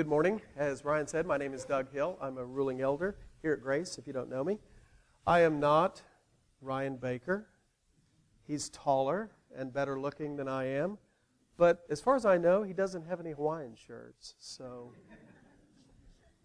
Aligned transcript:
Good 0.00 0.08
morning. 0.08 0.40
As 0.56 0.82
Ryan 0.82 1.06
said, 1.06 1.26
my 1.26 1.36
name 1.36 1.52
is 1.52 1.66
Doug 1.66 1.92
Hill. 1.92 2.16
I'm 2.22 2.38
a 2.38 2.44
ruling 2.46 2.80
elder 2.80 3.18
here 3.42 3.52
at 3.52 3.60
Grace, 3.60 3.98
if 3.98 4.06
you 4.06 4.14
don't 4.14 4.30
know 4.30 4.42
me. 4.42 4.58
I 5.26 5.40
am 5.40 5.60
not 5.60 6.00
Ryan 6.62 6.96
Baker. 6.96 7.48
He's 8.46 8.70
taller 8.70 9.30
and 9.54 9.74
better 9.74 10.00
looking 10.00 10.36
than 10.36 10.48
I 10.48 10.68
am. 10.68 10.96
But 11.58 11.84
as 11.90 12.00
far 12.00 12.16
as 12.16 12.24
I 12.24 12.38
know, 12.38 12.62
he 12.62 12.72
doesn't 12.72 13.08
have 13.08 13.20
any 13.20 13.32
Hawaiian 13.32 13.74
shirts. 13.74 14.36
So 14.38 14.94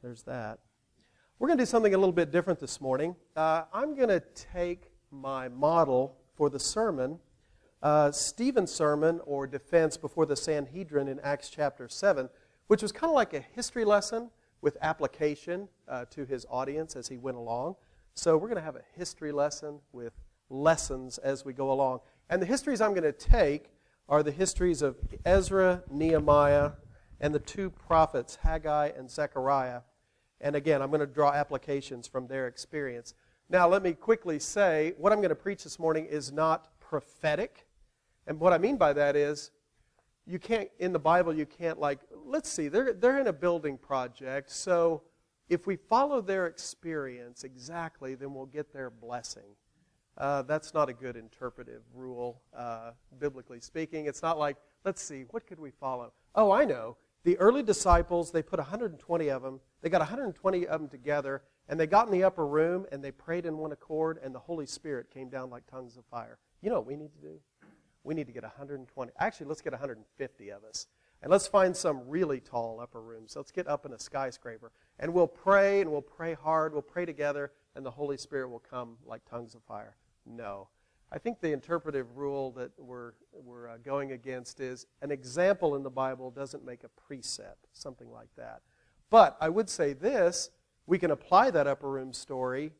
there's 0.04 0.24
that. 0.24 0.60
We're 1.40 1.48
going 1.48 1.58
to 1.58 1.62
do 1.62 1.66
something 1.66 1.94
a 1.94 1.98
little 1.98 2.12
bit 2.12 2.34
different 2.34 2.60
this 2.60 2.82
morning. 2.82 3.16
Uh, 3.38 3.64
I'm 3.74 3.96
going 3.96 4.10
to 4.10 4.20
take 4.20 4.92
my 5.12 5.48
model 5.48 6.18
for 6.36 6.50
the 6.50 6.60
sermon, 6.60 7.20
uh, 7.82 8.12
Stephen's 8.12 8.74
sermon 8.74 9.22
or 9.24 9.48
defense 9.48 9.96
before 9.96 10.26
the 10.26 10.36
Sanhedrin 10.36 11.08
in 11.08 11.22
Acts 11.22 11.50
chapter 11.50 11.88
7, 11.88 12.28
which 12.68 12.82
was 12.82 12.91
kind 12.91 13.09
of 13.09 13.16
like 13.16 13.34
a 13.34 13.39
history 13.39 13.86
lesson 13.86 14.29
with 14.61 14.77
application 14.81 15.67
uh, 15.88 16.05
to 16.09 16.26
his 16.26 16.45
audience 16.49 16.95
as 16.95 17.07
he 17.07 17.17
went 17.17 17.38
along. 17.38 17.76
So 18.13 18.38
we're 18.38 18.48
going 18.48 18.55
to 18.55 18.63
have 18.63 18.76
a 18.76 18.84
history 18.94 19.31
lesson 19.31 19.80
with 19.91 20.13
lessons 20.49 21.17
as 21.17 21.45
we 21.45 21.54
go 21.54 21.71
along. 21.71 21.99
And 22.30 22.41
the 22.41 22.45
histories 22.45 22.81
I'm 22.81 22.91
going 22.91 23.04
to 23.04 23.12
take 23.12 23.71
are 24.07 24.23
the 24.23 24.31
histories 24.31 24.81
of 24.81 24.98
Ezra, 25.26 25.84
Nehemiah, 25.91 26.71
and 27.20 27.34
the 27.34 27.40
two 27.40 27.70
prophets, 27.70 28.38
Haggai 28.41 28.91
and 28.98 29.09
Zechariah. 29.09 29.82
And 30.41 30.55
again, 30.55 30.82
I'm 30.82 30.90
going 30.90 30.99
to 30.99 31.07
draw 31.07 31.32
applications 31.32 32.07
from 32.07 32.27
their 32.27 32.48
experience. 32.48 33.13
Now, 33.49 33.68
let 33.68 33.84
me 33.84 33.93
quickly 33.93 34.40
say 34.40 34.93
what 34.98 35.12
I'm 35.12 35.20
going 35.20 35.29
to 35.29 35.35
preach 35.35 35.63
this 35.63 35.79
morning 35.79 36.05
is 36.05 36.32
not 36.32 36.79
prophetic. 36.79 37.68
And 38.27 38.40
what 38.40 38.54
I 38.54 38.57
mean 38.57 38.77
by 38.77 38.93
that 38.93 39.16
is, 39.16 39.52
you 40.25 40.39
can't, 40.39 40.70
in 40.79 40.91
the 40.91 40.99
Bible, 40.99 41.34
you 41.34 41.45
can't, 41.45 41.79
like, 41.79 41.99
let's 42.25 42.49
see, 42.49 42.67
they're, 42.67 42.93
they're 42.93 43.20
in 43.20 43.27
a 43.27 43.34
building 43.34 43.77
project, 43.77 44.51
so 44.51 45.03
if 45.49 45.67
we 45.67 45.75
follow 45.75 46.21
their 46.21 46.48
experience 46.48 47.43
exactly, 47.43 48.15
then 48.15 48.34
we'll 48.34 48.48
get 48.48 48.73
their 48.73 48.90
blessing. 48.90 49.55
Uh, 50.17 50.41
that's 50.43 50.73
not 50.73 50.90
a 50.90 50.93
good 50.93 51.15
interpretive 51.15 51.82
rule, 51.93 52.41
uh, 52.55 52.91
biblically 53.20 53.59
speaking. 53.59 54.05
It's 54.05 54.21
not 54.21 54.40
like, 54.40 54.57
let's 54.85 55.01
see, 55.01 55.26
what 55.32 55.45
could 55.45 55.59
we 55.59 55.71
follow? 55.71 56.13
Oh, 56.34 56.51
I 56.51 56.65
know. 56.65 56.98
The 57.23 57.37
early 57.37 57.63
disciples, 57.63 58.32
they 58.32 58.41
put 58.41 58.60
120 58.60 59.29
of 59.29 59.41
them, 59.41 59.60
they 59.82 59.89
got 59.89 59.99
120 59.99 60.67
of 60.67 60.79
them 60.79 60.89
together, 60.89 61.43
and 61.67 61.79
they 61.79 61.87
got 61.87 62.07
in 62.07 62.13
the 62.13 62.23
upper 62.23 62.45
room 62.45 62.85
and 62.91 63.04
they 63.04 63.12
prayed 63.12 63.45
in 63.45 63.57
one 63.57 63.71
accord, 63.71 64.19
and 64.23 64.34
the 64.34 64.39
Holy 64.39 64.66
Spirit 64.66 65.09
came 65.12 65.29
down 65.29 65.50
like 65.50 65.66
tongues 65.67 65.97
of 65.97 66.06
fire. 66.06 66.38
You 66.62 66.69
know 66.69 66.78
what 66.78 66.88
we 66.88 66.95
need 66.95 67.12
to 67.13 67.22
do? 67.22 67.39
We 68.06 68.13
need 68.13 68.28
to 68.28 68.34
get 68.34 68.44
120. 68.44 69.11
Actually, 69.19 69.47
let's 69.47 69.61
get 69.61 69.73
150 69.73 70.50
of 70.51 70.63
us. 70.63 70.88
And 71.22 71.31
let's 71.31 71.47
find 71.47 71.75
some 71.75 72.07
really 72.07 72.39
tall 72.39 72.79
upper 72.79 73.01
rooms. 73.01 73.35
Let's 73.35 73.51
get 73.51 73.67
up 73.67 73.85
in 73.85 73.94
a 73.94 74.00
skyscraper. 74.00 74.72
And 75.00 75.11
we'll 75.11 75.28
pray 75.28 75.81
and 75.81 75.91
we'll 75.91 76.01
pray 76.01 76.35
hard. 76.35 76.73
We'll 76.73 76.83
pray 76.83 77.06
together, 77.06 77.51
and 77.75 77.85
the 77.85 77.91
Holy 77.91 78.17
Spirit 78.17 78.50
will 78.50 78.59
come 78.69 78.97
like 79.06 79.25
tongues 79.25 79.56
of 79.56 79.63
fire. 79.63 79.95
No. 80.25 80.69
I 81.11 81.17
think 81.17 81.39
the 81.39 81.51
interpretive 81.51 82.17
rule 82.17 82.51
that 82.51 82.72
we're, 82.78 83.13
we're 83.31 83.69
uh, 83.69 83.78
going 83.83 84.11
against 84.11 84.59
is 84.59 84.85
an 85.01 85.11
example 85.11 85.75
in 85.75 85.83
the 85.83 85.89
Bible 85.89 86.29
doesn't 86.29 86.66
make 86.66 86.83
a 86.83 86.89
precept, 86.89 87.67
something 87.73 88.11
like 88.11 88.29
that. 88.38 88.61
But 89.09 89.38
I 89.41 89.50
would 89.50 89.69
say 89.69 89.94
this 89.94 90.51
we 90.88 91.00
can 91.00 91.09
apply 91.09 91.50
that 91.51 91.66
upper 91.66 91.89
room 91.89 92.13
story 92.13 92.72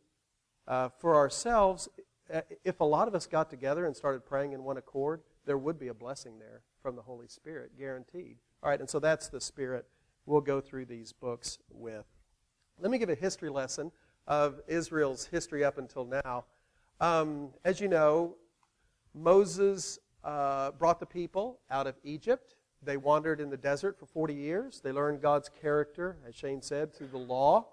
uh, 0.68 0.90
for 0.90 1.16
ourselves. 1.16 1.90
Uh, 2.34 2.42
if 2.64 2.80
a 2.80 2.84
lot 2.84 3.08
of 3.08 3.16
us 3.16 3.28
got 3.28 3.50
together 3.50 3.86
and 3.86 3.96
started 3.96 4.26
praying 4.26 4.54
in 4.54 4.64
one 4.64 4.78
accord, 4.78 5.22
there 5.46 5.58
would 5.58 5.80
be 5.80 5.90
a 5.90 5.94
blessing 5.94 6.40
there 6.40 6.62
from 6.82 6.96
the 6.96 7.02
Holy 7.02 7.28
Spirit, 7.28 7.72
guaranteed. 7.78 8.38
All 8.64 8.70
right, 8.70 8.80
and 8.80 8.90
so 8.90 9.00
that's 9.00 9.28
the 9.28 9.40
spirit 9.40 9.86
we'll 10.26 10.42
go 10.42 10.60
through 10.60 10.86
these 10.86 11.12
books 11.12 11.60
with. 11.70 12.06
Let 12.80 12.92
me 12.92 12.98
give 12.98 13.10
a 13.10 13.16
history 13.16 13.50
lesson 13.50 13.92
of 14.28 14.60
Israel's 14.68 15.26
history 15.26 15.64
up 15.64 15.78
until 15.78 16.06
now. 16.06 16.46
Um, 17.00 17.50
as 17.64 17.80
you 17.80 17.88
know, 17.88 18.36
Moses 19.14 20.00
uh, 20.24 20.72
brought 20.72 21.00
the 21.00 21.06
people 21.06 21.60
out 21.70 21.88
of 21.88 21.96
Egypt. 22.04 22.56
They 22.82 22.98
wandered 22.98 23.40
in 23.40 23.50
the 23.50 23.58
desert 23.58 23.98
for 24.00 24.06
40 24.06 24.34
years. 24.34 24.82
They 24.84 24.92
learned 24.92 25.22
God's 25.22 25.50
character, 25.50 26.18
as 26.28 26.36
Shane 26.36 26.62
said, 26.62 26.94
through 26.94 27.08
the 27.08 27.18
law. 27.18 27.68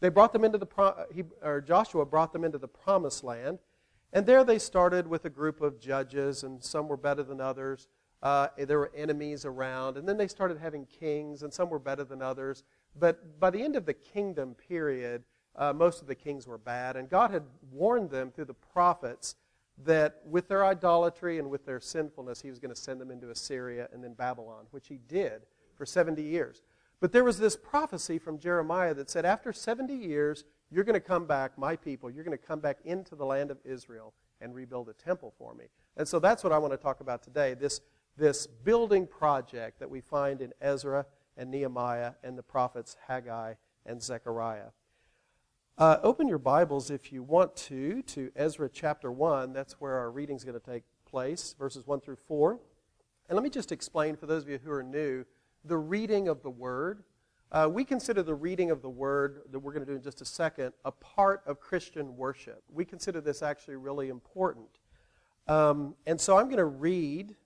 They 0.00 0.08
brought 0.08 0.32
them 0.32 0.44
into 0.44 0.58
the, 0.58 0.66
uh, 0.76 1.04
he, 1.12 1.24
or 1.42 1.60
Joshua 1.60 2.04
brought 2.04 2.32
them 2.32 2.44
into 2.44 2.58
the 2.58 2.68
promised 2.68 3.22
land. 3.22 3.58
And 4.12 4.26
there 4.26 4.44
they 4.44 4.58
started 4.58 5.06
with 5.06 5.24
a 5.24 5.30
group 5.30 5.60
of 5.60 5.80
judges, 5.80 6.42
and 6.42 6.62
some 6.62 6.88
were 6.88 6.96
better 6.96 7.22
than 7.22 7.40
others. 7.40 7.88
Uh, 8.22 8.48
there 8.56 8.78
were 8.78 8.92
enemies 8.94 9.44
around. 9.44 9.96
And 9.96 10.08
then 10.08 10.16
they 10.16 10.28
started 10.28 10.58
having 10.58 10.86
kings, 10.86 11.42
and 11.42 11.52
some 11.52 11.70
were 11.70 11.78
better 11.78 12.04
than 12.04 12.22
others. 12.22 12.62
But 12.98 13.40
by 13.40 13.50
the 13.50 13.62
end 13.62 13.74
of 13.74 13.86
the 13.86 13.94
kingdom 13.94 14.54
period, 14.54 15.24
uh, 15.56 15.72
most 15.72 16.02
of 16.02 16.06
the 16.06 16.14
kings 16.14 16.46
were 16.46 16.58
bad. 16.58 16.96
And 16.96 17.08
God 17.08 17.30
had 17.30 17.44
warned 17.70 18.10
them 18.10 18.30
through 18.30 18.44
the 18.46 18.54
prophets 18.54 19.34
that 19.84 20.20
with 20.24 20.48
their 20.48 20.64
idolatry 20.64 21.38
and 21.38 21.50
with 21.50 21.64
their 21.64 21.80
sinfulness, 21.80 22.42
He 22.42 22.50
was 22.50 22.58
going 22.58 22.74
to 22.74 22.80
send 22.80 23.00
them 23.00 23.10
into 23.10 23.30
Assyria 23.30 23.88
and 23.92 24.04
then 24.04 24.12
Babylon, 24.12 24.66
which 24.70 24.88
He 24.88 24.98
did 25.08 25.42
for 25.74 25.86
70 25.86 26.22
years. 26.22 26.62
But 27.00 27.12
there 27.12 27.24
was 27.24 27.38
this 27.38 27.56
prophecy 27.56 28.18
from 28.18 28.38
Jeremiah 28.38 28.94
that 28.94 29.10
said, 29.10 29.24
after 29.24 29.52
70 29.52 29.94
years, 29.94 30.44
you're 30.72 30.84
going 30.84 30.94
to 30.94 31.00
come 31.00 31.26
back, 31.26 31.58
my 31.58 31.76
people, 31.76 32.10
you're 32.10 32.24
going 32.24 32.36
to 32.36 32.42
come 32.42 32.60
back 32.60 32.78
into 32.84 33.14
the 33.14 33.26
land 33.26 33.50
of 33.50 33.58
Israel 33.64 34.14
and 34.40 34.54
rebuild 34.54 34.88
a 34.88 34.94
temple 34.94 35.32
for 35.38 35.54
me. 35.54 35.66
And 35.96 36.08
so 36.08 36.18
that's 36.18 36.42
what 36.42 36.52
I 36.52 36.58
want 36.58 36.72
to 36.72 36.78
talk 36.78 37.00
about 37.00 37.22
today 37.22 37.54
this, 37.54 37.80
this 38.16 38.46
building 38.46 39.06
project 39.06 39.78
that 39.80 39.90
we 39.90 40.00
find 40.00 40.40
in 40.40 40.52
Ezra 40.60 41.06
and 41.36 41.50
Nehemiah 41.50 42.12
and 42.24 42.38
the 42.38 42.42
prophets 42.42 42.96
Haggai 43.06 43.54
and 43.84 44.02
Zechariah. 44.02 44.70
Uh, 45.78 45.98
open 46.02 46.28
your 46.28 46.38
Bibles 46.38 46.90
if 46.90 47.12
you 47.12 47.22
want 47.22 47.56
to 47.56 48.02
to 48.02 48.30
Ezra 48.36 48.68
chapter 48.72 49.10
1. 49.10 49.52
That's 49.52 49.74
where 49.74 49.96
our 49.96 50.10
reading 50.10 50.36
is 50.36 50.44
going 50.44 50.58
to 50.58 50.70
take 50.70 50.84
place, 51.06 51.54
verses 51.58 51.86
1 51.86 52.00
through 52.00 52.18
4. 52.28 52.58
And 53.28 53.36
let 53.36 53.42
me 53.42 53.50
just 53.50 53.72
explain 53.72 54.16
for 54.16 54.26
those 54.26 54.42
of 54.42 54.48
you 54.48 54.58
who 54.62 54.70
are 54.70 54.82
new 54.82 55.24
the 55.64 55.78
reading 55.78 56.28
of 56.28 56.42
the 56.42 56.50
Word. 56.50 57.04
Uh, 57.52 57.68
we 57.70 57.84
consider 57.84 58.22
the 58.22 58.34
reading 58.34 58.70
of 58.70 58.80
the 58.80 58.88
Word, 58.88 59.42
that 59.50 59.58
we're 59.58 59.74
going 59.74 59.84
to 59.84 59.92
do 59.92 59.96
in 59.96 60.02
just 60.02 60.22
a 60.22 60.24
second, 60.24 60.72
a 60.86 60.90
part 60.90 61.42
of 61.46 61.60
Christian 61.60 62.16
worship. 62.16 62.62
We 62.72 62.86
consider 62.86 63.20
this 63.20 63.42
actually 63.42 63.76
really 63.76 64.08
important. 64.08 64.68
Um, 65.46 65.94
and 66.06 66.18
so 66.18 66.38
I'm 66.38 66.46
going 66.46 66.56
to 66.56 66.64
read 66.64 67.36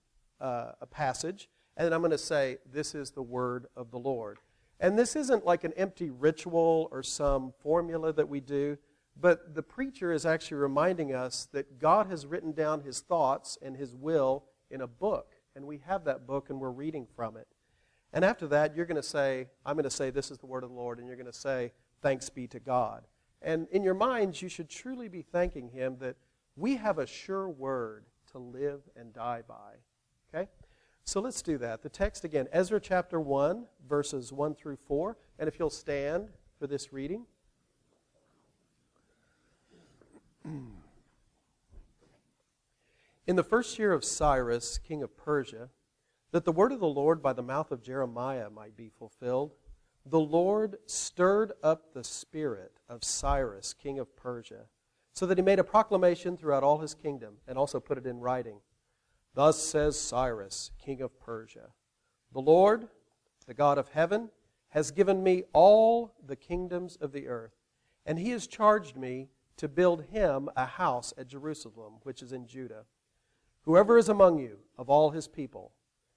uh, 0.40 0.72
a 0.80 0.86
passage, 0.86 1.48
and 1.76 1.84
then 1.84 1.92
I'm 1.92 2.02
going 2.02 2.12
to 2.12 2.18
say, 2.18 2.58
This 2.72 2.94
is 2.94 3.10
the 3.10 3.22
Word 3.22 3.66
of 3.74 3.90
the 3.90 3.98
Lord. 3.98 4.38
And 4.78 4.96
this 4.96 5.16
isn't 5.16 5.44
like 5.44 5.64
an 5.64 5.72
empty 5.76 6.10
ritual 6.10 6.88
or 6.92 7.02
some 7.02 7.52
formula 7.60 8.12
that 8.12 8.28
we 8.28 8.38
do, 8.38 8.78
but 9.20 9.56
the 9.56 9.62
preacher 9.62 10.12
is 10.12 10.24
actually 10.24 10.58
reminding 10.58 11.14
us 11.14 11.48
that 11.52 11.80
God 11.80 12.06
has 12.06 12.26
written 12.26 12.52
down 12.52 12.82
his 12.82 13.00
thoughts 13.00 13.58
and 13.60 13.76
his 13.76 13.96
will 13.96 14.44
in 14.70 14.82
a 14.82 14.86
book. 14.86 15.32
And 15.56 15.66
we 15.66 15.80
have 15.84 16.04
that 16.04 16.28
book 16.28 16.48
and 16.48 16.60
we're 16.60 16.70
reading 16.70 17.08
from 17.16 17.36
it. 17.36 17.48
And 18.12 18.24
after 18.24 18.46
that, 18.48 18.74
you're 18.74 18.86
going 18.86 18.96
to 18.96 19.02
say, 19.02 19.48
I'm 19.64 19.74
going 19.74 19.84
to 19.84 19.90
say, 19.90 20.10
This 20.10 20.30
is 20.30 20.38
the 20.38 20.46
word 20.46 20.64
of 20.64 20.70
the 20.70 20.76
Lord. 20.76 20.98
And 20.98 21.06
you're 21.06 21.16
going 21.16 21.26
to 21.26 21.32
say, 21.32 21.72
Thanks 22.02 22.28
be 22.30 22.46
to 22.48 22.60
God. 22.60 23.04
And 23.42 23.68
in 23.70 23.82
your 23.82 23.94
minds, 23.94 24.40
you 24.42 24.48
should 24.48 24.68
truly 24.68 25.08
be 25.08 25.22
thanking 25.22 25.68
him 25.68 25.96
that 26.00 26.16
we 26.56 26.76
have 26.76 26.98
a 26.98 27.06
sure 27.06 27.48
word 27.48 28.06
to 28.32 28.38
live 28.38 28.80
and 28.96 29.12
die 29.12 29.42
by. 29.46 29.74
Okay? 30.34 30.48
So 31.04 31.20
let's 31.20 31.42
do 31.42 31.58
that. 31.58 31.82
The 31.82 31.88
text 31.88 32.24
again, 32.24 32.48
Ezra 32.52 32.80
chapter 32.80 33.20
1, 33.20 33.66
verses 33.88 34.32
1 34.32 34.54
through 34.54 34.78
4. 34.86 35.16
And 35.38 35.48
if 35.48 35.58
you'll 35.58 35.70
stand 35.70 36.30
for 36.58 36.66
this 36.66 36.92
reading. 36.92 37.26
In 43.26 43.36
the 43.36 43.44
first 43.44 43.78
year 43.78 43.92
of 43.92 44.04
Cyrus, 44.04 44.78
king 44.78 45.02
of 45.02 45.16
Persia, 45.16 45.68
that 46.36 46.44
the 46.44 46.52
word 46.52 46.70
of 46.70 46.80
the 46.80 46.86
Lord 46.86 47.22
by 47.22 47.32
the 47.32 47.42
mouth 47.42 47.72
of 47.72 47.82
Jeremiah 47.82 48.50
might 48.50 48.76
be 48.76 48.90
fulfilled, 48.90 49.54
the 50.04 50.20
Lord 50.20 50.76
stirred 50.84 51.52
up 51.62 51.94
the 51.94 52.04
spirit 52.04 52.72
of 52.90 53.02
Cyrus, 53.02 53.72
king 53.72 53.98
of 53.98 54.14
Persia, 54.16 54.66
so 55.14 55.24
that 55.24 55.38
he 55.38 55.42
made 55.42 55.58
a 55.58 55.64
proclamation 55.64 56.36
throughout 56.36 56.62
all 56.62 56.80
his 56.80 56.92
kingdom 56.92 57.36
and 57.48 57.56
also 57.56 57.80
put 57.80 57.96
it 57.96 58.04
in 58.04 58.20
writing 58.20 58.58
Thus 59.32 59.62
says 59.62 59.98
Cyrus, 59.98 60.72
king 60.78 61.00
of 61.00 61.18
Persia 61.18 61.70
The 62.34 62.42
Lord, 62.42 62.88
the 63.46 63.54
God 63.54 63.78
of 63.78 63.88
heaven, 63.88 64.28
has 64.68 64.90
given 64.90 65.22
me 65.22 65.44
all 65.54 66.12
the 66.22 66.36
kingdoms 66.36 66.96
of 66.96 67.12
the 67.12 67.28
earth, 67.28 67.56
and 68.04 68.18
he 68.18 68.32
has 68.32 68.46
charged 68.46 68.94
me 68.94 69.30
to 69.56 69.68
build 69.68 70.04
him 70.12 70.50
a 70.54 70.66
house 70.66 71.14
at 71.16 71.28
Jerusalem, 71.28 71.94
which 72.02 72.20
is 72.20 72.30
in 72.30 72.46
Judah. 72.46 72.84
Whoever 73.62 73.96
is 73.96 74.10
among 74.10 74.38
you, 74.38 74.58
of 74.76 74.90
all 74.90 75.12
his 75.12 75.28
people, 75.28 75.72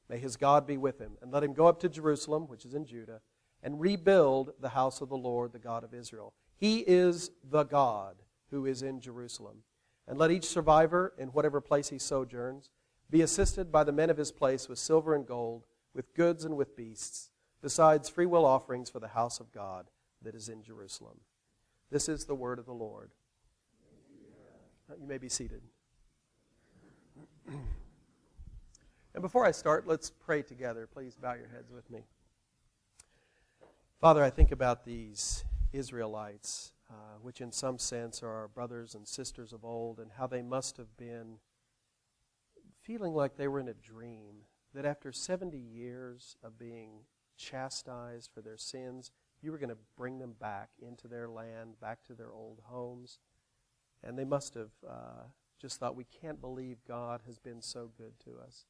may 0.10 0.18
his 0.18 0.36
God 0.36 0.66
be 0.66 0.78
with 0.78 1.00
him, 1.00 1.18
and 1.22 1.32
let 1.32 1.44
him 1.44 1.54
go 1.54 1.68
up 1.68 1.80
to 1.82 1.90
Jerusalem, 1.90 2.48
which 2.48 2.66
is 2.66 2.74
in 2.74 2.86
Judah, 2.86 3.22
and 3.62 3.80
rebuild 3.80 4.54
the 4.60 4.70
house 4.70 5.02
of 5.02 5.10
the 5.10 5.18
Lord, 5.18 5.54
the 5.54 5.60
God 5.60 5.84
of 5.84 5.94
Israel. 5.94 6.34
He 6.58 6.80
is 6.80 7.32
the 7.44 7.64
God 7.64 8.16
who 8.50 8.66
is 8.66 8.82
in 8.82 9.00
Jerusalem. 9.00 9.64
And 10.08 10.18
let 10.18 10.32
each 10.32 10.46
survivor, 10.46 11.14
in 11.18 11.30
whatever 11.30 11.62
place 11.62 11.90
he 11.90 12.00
sojourns, 12.00 12.72
be 13.10 13.22
assisted 13.22 13.72
by 13.72 13.84
the 13.84 13.92
men 13.92 14.10
of 14.10 14.18
his 14.18 14.32
place 14.32 14.68
with 14.68 14.80
silver 14.80 15.14
and 15.14 15.26
gold, 15.26 15.66
with 15.94 16.14
goods 16.16 16.46
and 16.46 16.58
with 16.58 16.76
beasts. 16.76 17.30
besides 17.62 18.08
free 18.08 18.26
will 18.26 18.46
offerings 18.46 18.90
for 18.90 19.02
the 19.02 19.10
house 19.10 19.42
of 19.42 19.52
God 19.52 19.90
that 20.22 20.34
is 20.34 20.48
in 20.48 20.64
Jerusalem. 20.64 21.20
This 21.92 22.08
is 22.08 22.24
the 22.24 22.36
word 22.36 22.58
of 22.58 22.66
the 22.66 22.74
Lord. 22.74 23.12
You 25.00 25.08
may 25.08 25.18
be 25.18 25.28
seated. 25.28 25.62
and 29.14 29.22
before 29.22 29.46
I 29.46 29.52
start, 29.52 29.88
let's 29.88 30.12
pray 30.12 30.42
together. 30.42 30.88
Please 30.88 31.16
bow 31.16 31.34
your 31.34 31.50
heads 31.50 31.72
with 31.72 31.90
me. 31.90 32.02
Father, 34.00 34.24
I 34.24 34.30
think 34.30 34.52
about 34.52 34.86
these 34.86 35.44
Israelites, 35.74 36.74
uh, 36.90 37.18
which 37.22 37.42
in 37.42 37.52
some 37.52 37.78
sense 37.78 38.24
are 38.24 38.30
our 38.30 38.48
brothers 38.48 38.96
and 38.96 39.08
sisters 39.08 39.52
of 39.52 39.66
old, 39.66 40.00
and 40.00 40.12
how 40.18 40.28
they 40.28 40.42
must 40.42 40.78
have 40.78 40.96
been 40.96 41.38
feeling 42.82 43.14
like 43.14 43.36
they 43.36 43.48
were 43.48 43.60
in 43.60 43.68
a 43.68 43.74
dream, 43.74 44.46
that 44.74 44.86
after 44.86 45.12
70 45.12 45.58
years 45.58 46.38
of 46.44 46.58
being 46.58 47.02
chastised 47.36 48.30
for 48.34 48.42
their 48.42 48.58
sins, 48.58 49.12
you 49.42 49.52
were 49.52 49.58
going 49.58 49.70
to 49.70 49.78
bring 49.98 50.20
them 50.20 50.36
back 50.40 50.70
into 50.82 51.08
their 51.08 51.28
land, 51.28 51.80
back 51.82 52.04
to 52.06 52.14
their 52.14 52.32
old 52.32 52.62
homes. 52.66 53.20
And 54.04 54.18
they 54.18 54.26
must 54.26 54.54
have 54.54 54.72
uh, 54.88 55.24
just 55.60 55.80
thought, 55.80 55.96
we 55.96 56.06
can't 56.06 56.40
believe 56.40 56.78
God 56.88 57.22
has 57.26 57.40
been 57.40 57.62
so 57.62 57.90
good 57.98 58.14
to 58.26 58.40
us. 58.46 58.66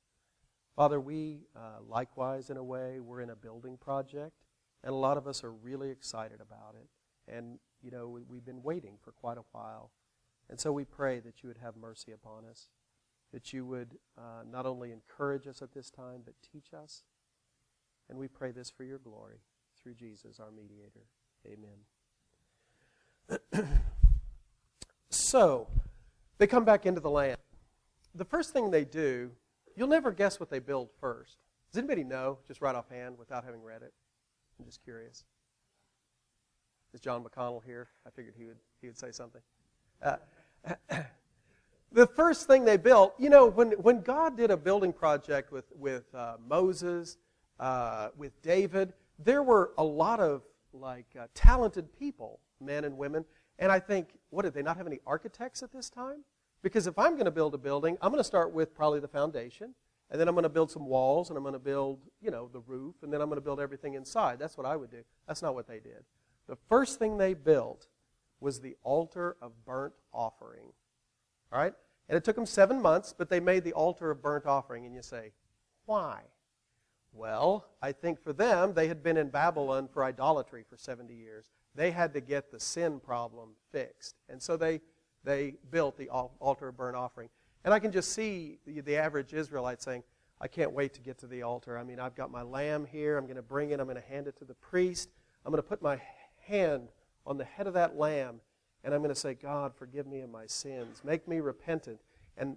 Father, 0.80 1.02
we 1.02 1.42
uh, 1.58 1.82
likewise, 1.90 2.50
in 2.50 2.56
a 2.56 2.64
way, 2.64 3.02
we're 3.02 3.20
in 3.20 3.32
a 3.32 3.36
building 3.36 3.76
project, 3.76 4.32
and 4.82 4.94
a 4.94 4.96
lot 4.96 5.18
of 5.18 5.28
us 5.28 5.44
are 5.44 5.52
really 5.52 5.90
excited 5.90 6.40
about 6.40 6.74
it. 6.82 6.88
And, 7.30 7.60
you 7.82 7.92
know, 7.92 8.08
we, 8.08 8.24
we've 8.24 8.46
been 8.46 8.64
waiting 8.64 8.94
for 9.04 9.12
quite 9.12 9.38
a 9.38 9.44
while. 9.52 9.92
And 10.50 10.58
so 10.58 10.72
we 10.72 10.86
pray 10.86 11.20
that 11.20 11.44
you 11.44 11.50
would 11.50 11.58
have 11.58 11.76
mercy 11.76 12.14
upon 12.14 12.46
us, 12.50 12.70
that 13.34 13.52
you 13.52 13.66
would 13.66 13.98
uh, 14.18 14.44
not 14.50 14.66
only 14.66 14.94
encourage 14.94 15.48
us 15.48 15.62
at 15.62 15.74
this 15.74 15.90
time, 15.90 16.22
but 16.24 16.36
teach 16.50 16.68
us. 16.74 17.04
And 18.10 18.18
we 18.18 18.30
pray 18.30 18.52
this 18.52 18.70
for 18.70 18.86
your 18.86 19.00
glory 19.00 19.42
through 19.84 19.96
Jesus, 19.96 20.40
our 20.40 20.50
mediator. 20.50 21.08
Amen. 23.52 23.68
so, 25.10 25.68
they 26.38 26.48
come 26.48 26.64
back 26.64 26.86
into 26.86 27.02
the 27.02 27.10
land. 27.10 27.38
The 28.16 28.24
first 28.24 28.54
thing 28.54 28.72
they 28.72 28.86
do, 28.86 29.32
you'll 29.80 29.88
never 29.88 30.12
guess 30.12 30.42
what 30.42 30.50
they 30.50 30.60
build 30.60 30.90
first. 31.00 31.38
Does 31.72 31.78
anybody 31.78 32.04
know, 32.04 32.40
just 32.48 32.62
right 32.62 32.76
offhand, 32.76 33.18
without 33.18 33.46
having 33.46 33.64
read 33.64 33.82
it? 33.82 33.94
I'm 34.60 34.66
just 34.66 34.84
curious. 34.84 35.24
Is 36.94 37.00
John 37.00 37.24
McConnell 37.24 37.64
here? 37.64 37.88
I 38.06 38.10
figured 38.10 38.34
he 38.38 38.46
would, 38.46 38.58
he 38.82 38.88
would 38.88 38.98
say 38.98 39.12
something. 39.12 39.42
Uh, 40.04 40.18
the 41.94 42.08
first 42.08 42.46
thing 42.46 42.66
they 42.66 42.76
built, 42.76 43.14
you 43.18 43.30
know, 43.30 43.46
when, 43.46 43.72
when 43.74 44.02
God 44.02 44.36
did 44.36 44.52
a 44.52 44.58
building 44.58 44.92
project 44.92 45.50
with, 45.52 45.66
with 45.78 46.14
uh, 46.14 46.36
Moses, 46.46 47.18
uh, 47.60 48.10
with 48.18 48.42
David, 48.42 48.92
there 49.18 49.44
were 49.44 49.72
a 49.78 49.84
lot 49.84 50.20
of 50.20 50.42
like 50.74 51.08
uh, 51.18 51.28
talented 51.34 51.98
people, 51.98 52.42
men 52.60 52.84
and 52.84 52.98
women. 52.98 53.24
And 53.60 53.72
I 53.72 53.80
think, 53.80 54.10
what 54.30 54.44
did 54.44 54.54
they 54.54 54.62
not 54.62 54.76
have 54.76 54.88
any 54.88 55.00
architects 55.08 55.64
at 55.64 55.72
this 55.72 55.90
time? 55.90 56.26
Because 56.62 56.88
if 56.88 56.98
I'm 57.00 57.14
going 57.14 57.26
to 57.26 57.32
build 57.32 57.54
a 57.54 57.58
building, 57.58 57.98
I'm 58.02 58.12
going 58.12 58.20
to 58.20 58.24
start 58.24 58.54
with 58.54 58.76
probably 58.76 59.00
the 59.00 59.08
foundation, 59.08 59.74
and 60.12 60.20
then 60.20 60.28
I'm 60.28 60.36
going 60.36 60.44
to 60.44 60.50
build 60.50 60.72
some 60.72 60.86
walls, 60.86 61.30
and 61.30 61.38
I'm 61.38 61.44
going 61.44 61.54
to 61.54 61.60
build, 61.60 62.00
you 62.22 62.32
know, 62.32 62.50
the 62.52 62.60
roof, 62.60 62.96
and 63.04 63.14
then 63.14 63.22
I'm 63.22 63.28
going 63.30 63.38
to 63.38 63.46
build 63.46 63.60
everything 63.60 63.94
inside. 63.94 64.40
That's 64.40 64.58
what 64.58 64.66
I 64.66 64.76
would 64.76 64.92
do. 64.92 65.04
That's 65.28 65.42
not 65.42 65.56
what 65.56 65.68
they 65.68 65.80
did. 65.80 66.04
The 66.48 66.58
first 66.68 67.00
thing 67.00 67.18
they 67.18 67.34
built 67.34 67.88
was 68.40 68.60
the 68.60 68.76
altar 68.84 69.38
of 69.42 69.52
burnt 69.66 69.94
offering. 70.14 70.74
All 71.52 71.60
right? 71.60 71.74
And 72.08 72.18
it 72.18 72.24
took 72.24 72.36
them 72.36 72.46
seven 72.46 72.82
months, 72.82 73.14
but 73.16 73.30
they 73.30 73.40
made 73.40 73.64
the 73.64 73.74
altar 73.74 74.10
of 74.10 74.22
burnt 74.22 74.46
offering. 74.46 74.86
And 74.86 74.96
you 74.96 75.02
say, 75.02 75.32
why? 75.86 76.22
Well, 77.12 77.66
I 77.82 77.92
think 77.92 78.22
for 78.22 78.34
them, 78.34 78.74
they 78.74 78.88
had 78.88 79.04
been 79.04 79.18
in 79.18 79.30
Babylon 79.30 79.88
for 79.92 80.04
idolatry 80.04 80.64
for 80.68 80.78
70 80.78 81.14
years. 81.14 81.50
They 81.76 81.92
had 81.92 82.14
to 82.14 82.22
get 82.22 82.52
the 82.52 82.60
sin 82.60 83.00
problem 83.00 83.50
fixed. 83.72 84.16
And 84.28 84.42
so 84.42 84.58
they, 84.58 84.82
they 85.24 85.56
built 85.72 85.98
the 85.98 86.10
altar 86.10 86.70
of 86.70 86.78
burnt 86.78 86.96
offering. 86.96 87.30
And 87.64 87.74
I 87.74 87.80
can 87.80 87.92
just 87.92 88.14
see 88.14 88.60
the, 88.66 88.96
average 88.96 89.34
Israelite 89.34 89.82
saying, 89.82 90.04
I 90.40 90.48
can't 90.48 90.72
wait 90.72 90.94
to 90.94 91.02
get 91.02 91.18
to 91.20 91.28
the 91.28 91.42
altar. 91.42 91.78
I 91.78 91.84
mean, 91.84 92.00
I've 92.00 92.16
got 92.16 92.32
my 92.32 92.42
lamb 92.42 92.86
here. 92.86 93.18
I'm 93.18 93.26
going 93.26 93.36
to 93.36 93.42
bring 93.42 93.72
it. 93.72 93.80
I'm 93.80 93.86
going 93.86 94.02
to 94.02 94.08
hand 94.08 94.28
it 94.28 94.38
to 94.38 94.46
the 94.46 94.54
priest. 94.54 95.10
I'm 95.46 95.52
going 95.52 95.62
to 95.62 95.68
put 95.68 95.82
my 95.82 96.00
hand 96.48 96.90
on 97.26 97.38
the 97.38 97.44
head 97.44 97.68
of 97.68 97.74
that 97.74 97.98
lamb, 97.98 98.40
and 98.84 98.94
I'm 98.94 99.02
going 99.02 99.14
to 99.14 99.20
say, 99.20 99.34
God, 99.34 99.74
forgive 99.76 100.08
me 100.08 100.22
of 100.22 100.30
my 100.30 100.46
sins. 100.46 101.02
Make 101.04 101.28
me 101.28 101.42
repentant. 101.42 102.00
And 102.38 102.56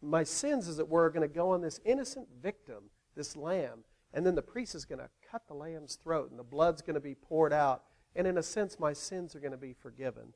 my 0.00 0.24
sins, 0.24 0.66
as 0.66 0.78
it 0.78 0.88
were, 0.88 1.04
are 1.04 1.10
going 1.10 1.28
to 1.28 1.32
go 1.32 1.50
on 1.50 1.60
this 1.60 1.78
innocent 1.84 2.26
victim 2.42 2.84
this 3.14 3.36
lamb. 3.36 3.84
And 4.14 4.26
then 4.26 4.34
the 4.34 4.42
priest 4.42 4.74
is 4.74 4.84
going 4.84 4.98
to 4.98 5.08
cut 5.30 5.46
the 5.46 5.54
lamb's 5.54 5.96
throat, 5.96 6.30
and 6.30 6.38
the 6.38 6.44
blood's 6.44 6.82
going 6.82 6.94
to 6.94 7.00
be 7.00 7.14
poured 7.14 7.52
out. 7.52 7.84
And 8.14 8.26
in 8.26 8.36
a 8.36 8.42
sense, 8.42 8.78
my 8.78 8.92
sins 8.92 9.34
are 9.34 9.40
going 9.40 9.52
to 9.52 9.58
be 9.58 9.72
forgiven. 9.72 10.34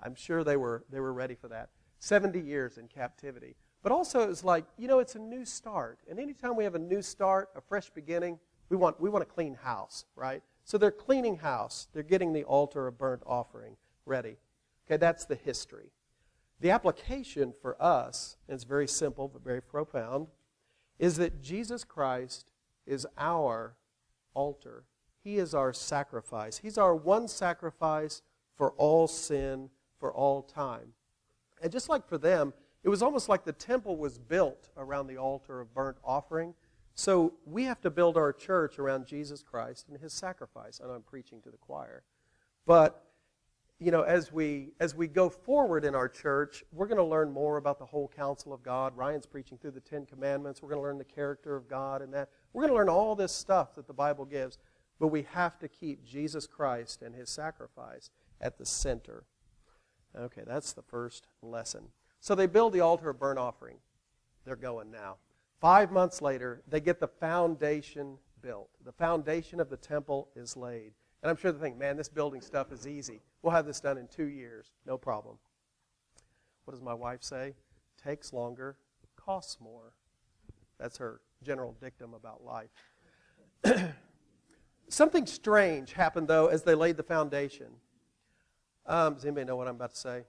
I'm 0.00 0.14
sure 0.14 0.44
they 0.44 0.56
were, 0.56 0.84
they 0.90 1.00
were 1.00 1.12
ready 1.12 1.34
for 1.34 1.48
that. 1.48 1.70
70 1.98 2.40
years 2.40 2.78
in 2.78 2.88
captivity. 2.88 3.56
But 3.82 3.92
also, 3.92 4.20
it 4.20 4.28
was 4.28 4.44
like, 4.44 4.64
you 4.76 4.88
know, 4.88 4.98
it's 4.98 5.14
a 5.14 5.20
new 5.20 5.44
start. 5.44 6.00
And 6.08 6.18
anytime 6.18 6.56
we 6.56 6.64
have 6.64 6.74
a 6.74 6.78
new 6.78 7.02
start, 7.02 7.50
a 7.54 7.60
fresh 7.60 7.88
beginning, 7.90 8.38
we 8.68 8.76
want, 8.76 9.00
we 9.00 9.08
want 9.08 9.22
a 9.22 9.26
clean 9.26 9.54
house, 9.54 10.04
right? 10.16 10.42
So 10.64 10.76
they're 10.76 10.90
cleaning 10.90 11.36
house. 11.36 11.86
They're 11.92 12.02
getting 12.02 12.32
the 12.32 12.44
altar 12.44 12.86
of 12.88 12.98
burnt 12.98 13.22
offering 13.24 13.76
ready. 14.04 14.36
Okay, 14.86 14.96
that's 14.96 15.24
the 15.24 15.36
history. 15.36 15.92
The 16.60 16.70
application 16.70 17.52
for 17.60 17.80
us, 17.82 18.36
and 18.48 18.54
it's 18.54 18.64
very 18.64 18.88
simple 18.88 19.28
but 19.28 19.44
very 19.44 19.62
profound, 19.62 20.28
is 20.98 21.16
that 21.18 21.42
Jesus 21.42 21.84
Christ 21.84 22.50
is 22.86 23.06
our 23.18 23.76
altar. 24.34 24.84
He 25.22 25.38
is 25.38 25.54
our 25.54 25.72
sacrifice. 25.72 26.58
He's 26.58 26.78
our 26.78 26.94
one 26.94 27.28
sacrifice 27.28 28.22
for 28.56 28.72
all 28.72 29.06
sin, 29.06 29.70
for 29.98 30.12
all 30.12 30.42
time. 30.42 30.92
And 31.62 31.72
just 31.72 31.88
like 31.88 32.06
for 32.06 32.18
them, 32.18 32.52
it 32.84 32.88
was 32.88 33.02
almost 33.02 33.28
like 33.28 33.44
the 33.44 33.52
temple 33.52 33.96
was 33.96 34.18
built 34.18 34.68
around 34.76 35.06
the 35.06 35.16
altar 35.16 35.60
of 35.60 35.74
burnt 35.74 35.96
offering. 36.04 36.54
So 36.94 37.34
we 37.44 37.64
have 37.64 37.80
to 37.82 37.90
build 37.90 38.16
our 38.16 38.32
church 38.32 38.78
around 38.78 39.06
Jesus 39.06 39.42
Christ 39.42 39.88
and 39.88 39.98
his 39.98 40.12
sacrifice. 40.12 40.80
And 40.80 40.90
I'm 40.90 41.02
preaching 41.02 41.40
to 41.42 41.50
the 41.50 41.56
choir. 41.56 42.04
But 42.66 43.02
you 43.78 43.90
know, 43.90 44.02
as 44.02 44.32
we 44.32 44.72
as 44.80 44.94
we 44.94 45.06
go 45.06 45.28
forward 45.28 45.84
in 45.84 45.94
our 45.94 46.08
church, 46.08 46.64
we're 46.72 46.86
going 46.86 46.96
to 46.96 47.04
learn 47.04 47.30
more 47.30 47.58
about 47.58 47.78
the 47.78 47.84
whole 47.84 48.08
counsel 48.08 48.54
of 48.54 48.62
God. 48.62 48.96
Ryan's 48.96 49.26
preaching 49.26 49.58
through 49.58 49.72
the 49.72 49.80
Ten 49.80 50.06
Commandments. 50.06 50.62
We're 50.62 50.70
going 50.70 50.80
to 50.80 50.82
learn 50.82 50.98
the 50.98 51.04
character 51.04 51.56
of 51.56 51.68
God 51.68 52.00
and 52.00 52.12
that. 52.14 52.30
We're 52.52 52.62
going 52.62 52.72
to 52.72 52.76
learn 52.76 52.88
all 52.88 53.14
this 53.14 53.32
stuff 53.32 53.74
that 53.74 53.86
the 53.86 53.92
Bible 53.92 54.24
gives, 54.24 54.56
but 54.98 55.08
we 55.08 55.26
have 55.32 55.58
to 55.58 55.68
keep 55.68 56.04
Jesus 56.04 56.46
Christ 56.46 57.02
and 57.02 57.14
his 57.14 57.28
sacrifice 57.28 58.10
at 58.40 58.56
the 58.56 58.64
center. 58.64 59.24
Okay, 60.18 60.42
that's 60.46 60.72
the 60.72 60.82
first 60.82 61.26
lesson. 61.42 61.88
So 62.20 62.34
they 62.34 62.46
build 62.46 62.72
the 62.72 62.80
altar 62.80 63.10
of 63.10 63.18
burnt 63.18 63.38
offering. 63.38 63.76
They're 64.44 64.56
going 64.56 64.90
now. 64.90 65.16
Five 65.60 65.90
months 65.90 66.22
later, 66.22 66.62
they 66.68 66.80
get 66.80 67.00
the 67.00 67.08
foundation 67.08 68.18
built. 68.42 68.70
The 68.84 68.92
foundation 68.92 69.60
of 69.60 69.70
the 69.70 69.76
temple 69.76 70.28
is 70.36 70.56
laid. 70.56 70.92
And 71.22 71.30
I'm 71.30 71.36
sure 71.36 71.50
they 71.50 71.58
think, 71.58 71.78
man, 71.78 71.96
this 71.96 72.08
building 72.08 72.40
stuff 72.40 72.72
is 72.72 72.86
easy. 72.86 73.20
We'll 73.42 73.52
have 73.52 73.66
this 73.66 73.80
done 73.80 73.98
in 73.98 74.06
two 74.06 74.26
years. 74.26 74.72
No 74.86 74.96
problem. 74.96 75.38
What 76.64 76.72
does 76.72 76.82
my 76.82 76.94
wife 76.94 77.22
say? 77.22 77.54
Takes 78.02 78.32
longer, 78.32 78.76
costs 79.16 79.58
more. 79.60 79.92
That's 80.78 80.98
her 80.98 81.20
general 81.42 81.74
dictum 81.80 82.14
about 82.14 82.44
life. 82.44 82.70
Something 84.88 85.26
strange 85.26 85.92
happened, 85.92 86.28
though, 86.28 86.46
as 86.46 86.62
they 86.62 86.74
laid 86.74 86.96
the 86.96 87.02
foundation. 87.02 87.66
Um, 88.86 89.14
does 89.14 89.24
anybody 89.24 89.46
know 89.46 89.56
what 89.56 89.68
I'm 89.68 89.76
about 89.76 89.90
to 89.90 89.96
say? 89.96 90.24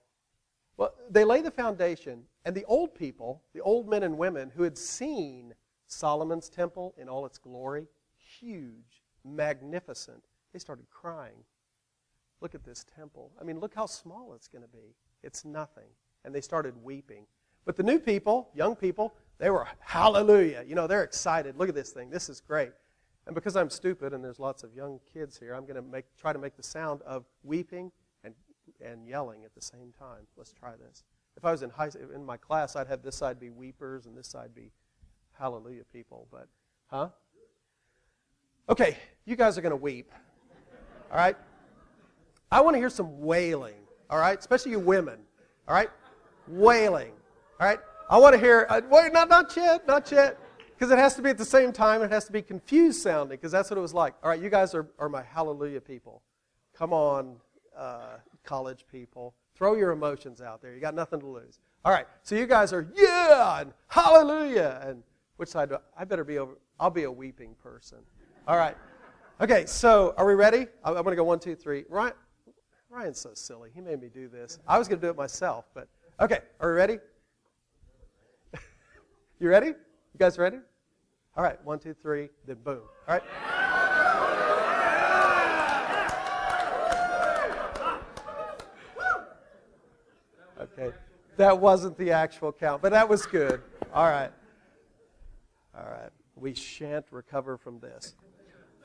Well, 0.76 0.94
they 1.10 1.24
lay 1.24 1.42
the 1.42 1.50
foundation, 1.50 2.22
and 2.44 2.54
the 2.54 2.64
old 2.64 2.94
people, 2.94 3.42
the 3.52 3.60
old 3.60 3.88
men 3.88 4.02
and 4.04 4.16
women 4.16 4.52
who 4.54 4.62
had 4.62 4.78
seen 4.78 5.54
Solomon's 5.86 6.48
temple 6.48 6.94
in 6.96 7.08
all 7.08 7.26
its 7.26 7.38
glory, 7.38 7.86
huge, 8.16 9.02
magnificent, 9.24 10.22
they 10.52 10.58
started 10.58 10.86
crying. 10.90 11.44
Look 12.40 12.54
at 12.54 12.64
this 12.64 12.84
temple. 12.96 13.32
I 13.40 13.44
mean, 13.44 13.58
look 13.58 13.74
how 13.74 13.86
small 13.86 14.34
it's 14.34 14.46
going 14.46 14.62
to 14.62 14.68
be. 14.68 14.94
It's 15.22 15.44
nothing. 15.44 15.88
And 16.24 16.34
they 16.34 16.40
started 16.40 16.74
weeping. 16.82 17.26
But 17.64 17.76
the 17.76 17.82
new 17.82 17.98
people, 17.98 18.50
young 18.54 18.76
people, 18.76 19.14
they 19.38 19.50
were, 19.50 19.66
hallelujah. 19.80 20.64
You 20.66 20.74
know, 20.74 20.86
they're 20.86 21.02
excited. 21.02 21.56
Look 21.56 21.68
at 21.68 21.74
this 21.74 21.90
thing. 21.90 22.10
This 22.10 22.28
is 22.28 22.40
great. 22.40 22.72
And 23.26 23.34
because 23.34 23.56
I'm 23.56 23.68
stupid 23.68 24.12
and 24.12 24.24
there's 24.24 24.38
lots 24.38 24.62
of 24.62 24.72
young 24.74 25.00
kids 25.12 25.38
here, 25.38 25.54
I'm 25.54 25.64
going 25.64 25.76
to 25.76 25.82
make, 25.82 26.04
try 26.16 26.32
to 26.32 26.38
make 26.38 26.56
the 26.56 26.62
sound 26.62 27.02
of 27.02 27.24
weeping 27.42 27.90
and, 28.84 29.06
yelling 29.06 29.44
at 29.44 29.54
the 29.54 29.62
same 29.62 29.92
time. 29.98 30.26
Let's 30.36 30.52
try 30.52 30.72
this. 30.76 31.04
If 31.36 31.44
I 31.44 31.52
was 31.52 31.62
in, 31.62 31.70
high, 31.70 31.90
in 32.14 32.24
my 32.24 32.36
class, 32.36 32.76
I'd 32.76 32.88
have 32.88 33.02
this 33.02 33.16
side 33.16 33.38
be 33.38 33.50
weepers 33.50 34.06
and 34.06 34.16
this 34.16 34.28
side 34.28 34.54
be 34.54 34.72
hallelujah 35.38 35.84
people. 35.92 36.26
But, 36.30 36.48
huh? 36.88 37.08
Okay, 38.68 38.96
you 39.24 39.36
guys 39.36 39.56
are 39.56 39.60
going 39.60 39.70
to 39.70 39.76
weep. 39.76 40.12
All 41.10 41.16
right? 41.16 41.36
I 42.50 42.60
want 42.60 42.74
to 42.74 42.78
hear 42.78 42.90
some 42.90 43.20
wailing. 43.20 43.76
All 44.10 44.18
right? 44.18 44.38
Especially 44.38 44.72
you 44.72 44.80
women. 44.80 45.18
All 45.66 45.74
right? 45.74 45.90
Wailing. 46.48 47.12
All 47.60 47.66
right? 47.66 47.78
I 48.10 48.18
want 48.18 48.34
to 48.34 48.40
hear, 48.40 48.66
uh, 48.68 48.80
wait, 48.90 49.12
not, 49.12 49.28
not 49.28 49.54
yet, 49.56 49.86
not 49.86 50.10
yet. 50.10 50.38
Because 50.78 50.92
it 50.92 50.98
has 50.98 51.16
to 51.16 51.22
be 51.22 51.30
at 51.30 51.38
the 51.38 51.44
same 51.44 51.72
time, 51.72 52.02
it 52.02 52.10
has 52.12 52.24
to 52.26 52.32
be 52.32 52.40
confused 52.40 53.02
sounding, 53.02 53.36
because 53.36 53.50
that's 53.50 53.68
what 53.68 53.76
it 53.76 53.80
was 53.82 53.92
like. 53.92 54.14
All 54.22 54.30
right, 54.30 54.40
you 54.40 54.48
guys 54.48 54.74
are, 54.74 54.88
are 54.98 55.08
my 55.08 55.22
hallelujah 55.22 55.80
people. 55.80 56.22
Come 56.72 56.92
on, 56.92 57.36
uh, 57.76 58.18
college 58.48 58.86
people. 58.90 59.34
Throw 59.54 59.74
your 59.74 59.90
emotions 59.90 60.40
out 60.40 60.62
there. 60.62 60.74
You 60.74 60.80
got 60.80 60.94
nothing 60.94 61.20
to 61.20 61.26
lose. 61.26 61.58
All 61.84 61.92
right, 61.92 62.06
so 62.22 62.34
you 62.34 62.46
guys 62.46 62.72
are, 62.72 62.88
yeah, 62.94 63.60
and 63.60 63.72
hallelujah. 63.88 64.80
And 64.86 65.02
which 65.36 65.50
side 65.50 65.68
do 65.68 65.74
I, 65.74 66.02
I 66.02 66.04
better 66.04 66.24
be 66.24 66.38
over? 66.38 66.52
I'll 66.80 66.90
be 66.90 67.02
a 67.02 67.12
weeping 67.12 67.54
person. 67.62 67.98
All 68.46 68.56
right. 68.56 68.76
Okay, 69.40 69.66
so 69.66 70.14
are 70.16 70.26
we 70.26 70.34
ready? 70.34 70.66
I'm, 70.82 70.96
I'm 70.96 71.02
going 71.02 71.12
to 71.12 71.16
go 71.16 71.24
one, 71.24 71.38
two, 71.38 71.54
three. 71.54 71.84
Ryan, 71.90 72.14
Ryan's 72.88 73.20
so 73.20 73.30
silly. 73.34 73.70
He 73.74 73.82
made 73.82 74.00
me 74.00 74.08
do 74.08 74.28
this. 74.28 74.58
I 74.66 74.78
was 74.78 74.88
going 74.88 74.98
to 75.00 75.06
do 75.06 75.10
it 75.10 75.16
myself, 75.16 75.66
but 75.74 75.88
okay, 76.18 76.38
are 76.58 76.70
we 76.70 76.74
ready? 76.74 76.98
you 79.40 79.48
ready? 79.50 79.68
You 79.68 80.18
guys 80.18 80.38
ready? 80.38 80.58
All 81.36 81.44
right, 81.44 81.62
one, 81.64 81.78
two, 81.78 81.92
three, 81.92 82.30
then 82.46 82.56
boom. 82.64 82.80
All 83.06 83.14
right. 83.14 83.22
Okay. 90.60 90.90
That 91.38 91.60
wasn't 91.60 91.96
the 91.96 92.10
actual 92.10 92.52
count, 92.52 92.82
but 92.82 92.90
that 92.90 93.08
was 93.08 93.24
good. 93.24 93.62
All 93.94 94.10
right. 94.10 94.32
All 95.72 95.88
right. 95.88 96.10
We 96.34 96.52
shan't 96.52 97.06
recover 97.12 97.56
from 97.56 97.78
this. 97.78 98.16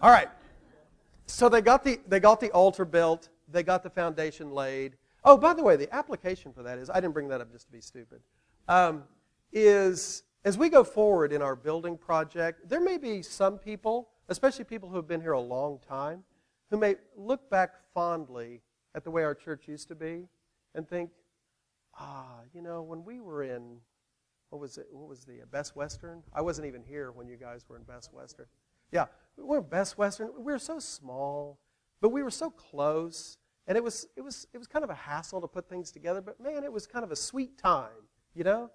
All 0.04 0.12
right. 0.12 0.30
So 1.26 1.50
they 1.50 1.62
got 1.62 1.84
the 1.84 2.00
they 2.08 2.20
got 2.20 2.40
the 2.40 2.52
altar 2.52 2.86
built, 2.86 3.30
they 3.52 3.64
got 3.64 3.82
the 3.82 3.90
foundation 3.90 4.52
laid. 4.52 4.98
Oh, 5.24 5.36
by 5.36 5.56
the 5.56 5.64
way, 5.64 5.78
the 5.78 5.94
application 5.94 6.54
for 6.54 6.62
that 6.62 6.78
is 6.78 6.92
I 6.92 6.96
didn't 6.96 7.16
bring 7.16 7.28
that 7.30 7.42
up 7.42 7.52
just 7.52 7.66
to 7.66 7.72
be 7.72 7.82
stupid. 7.82 8.20
Um, 8.68 9.04
is 9.52 10.22
as 10.46 10.56
we 10.56 10.70
go 10.70 10.84
forward 10.84 11.34
in 11.34 11.42
our 11.42 11.56
building 11.56 11.98
project, 11.98 12.70
there 12.70 12.82
may 12.82 13.00
be 13.00 13.24
some 13.24 13.58
people, 13.58 14.10
especially 14.30 14.66
people 14.66 14.90
who 14.90 14.98
have 14.98 15.08
been 15.08 15.22
here 15.22 15.32
a 15.32 15.42
long 15.42 15.80
time, 15.88 16.24
who 16.70 16.78
may 16.78 16.98
look 17.18 17.50
back 17.50 17.72
fondly 17.96 18.62
at 18.94 19.04
the 19.04 19.10
way 19.10 19.24
our 19.24 19.34
church 19.34 19.68
used 19.68 19.88
to 19.88 19.96
be 19.96 20.28
and 20.76 20.88
think, 20.88 21.10
you 22.54 22.62
know, 22.62 22.82
when 22.82 23.04
we 23.04 23.20
were 23.20 23.44
in, 23.44 23.78
what 24.50 24.62
was 24.62 24.78
it? 24.78 24.88
What 24.92 25.10
was 25.10 25.26
the 25.26 25.42
uh, 25.42 25.46
Best 25.52 25.76
Western? 25.76 26.22
I 26.34 26.42
wasn't 26.42 26.68
even 26.68 26.84
here 26.84 27.12
when 27.12 27.28
you 27.28 27.36
guys 27.36 27.66
were 27.68 27.76
in 27.76 27.84
Best 27.84 28.14
Western. 28.14 28.46
Yeah, 28.92 29.06
we 29.38 29.44
were 29.44 29.62
Best 29.62 29.98
Western. 29.98 30.30
We 30.38 30.54
were 30.54 30.60
so 30.60 30.80
small, 30.80 31.60
but 32.02 32.10
we 32.10 32.22
were 32.22 32.32
so 32.32 32.50
close, 32.52 33.38
and 33.66 33.78
it 33.78 33.84
was 33.84 34.08
it 34.16 34.22
was 34.22 34.48
it 34.54 34.58
was 34.60 34.68
kind 34.68 34.84
of 34.84 34.92
a 34.92 34.96
hassle 34.96 35.42
to 35.42 35.48
put 35.48 35.68
things 35.68 35.92
together. 35.92 36.22
But 36.22 36.40
man, 36.40 36.64
it 36.64 36.72
was 36.72 36.86
kind 36.86 37.04
of 37.04 37.12
a 37.12 37.16
sweet 37.16 37.58
time, 37.58 38.08
you 38.36 38.44
know. 38.44 38.70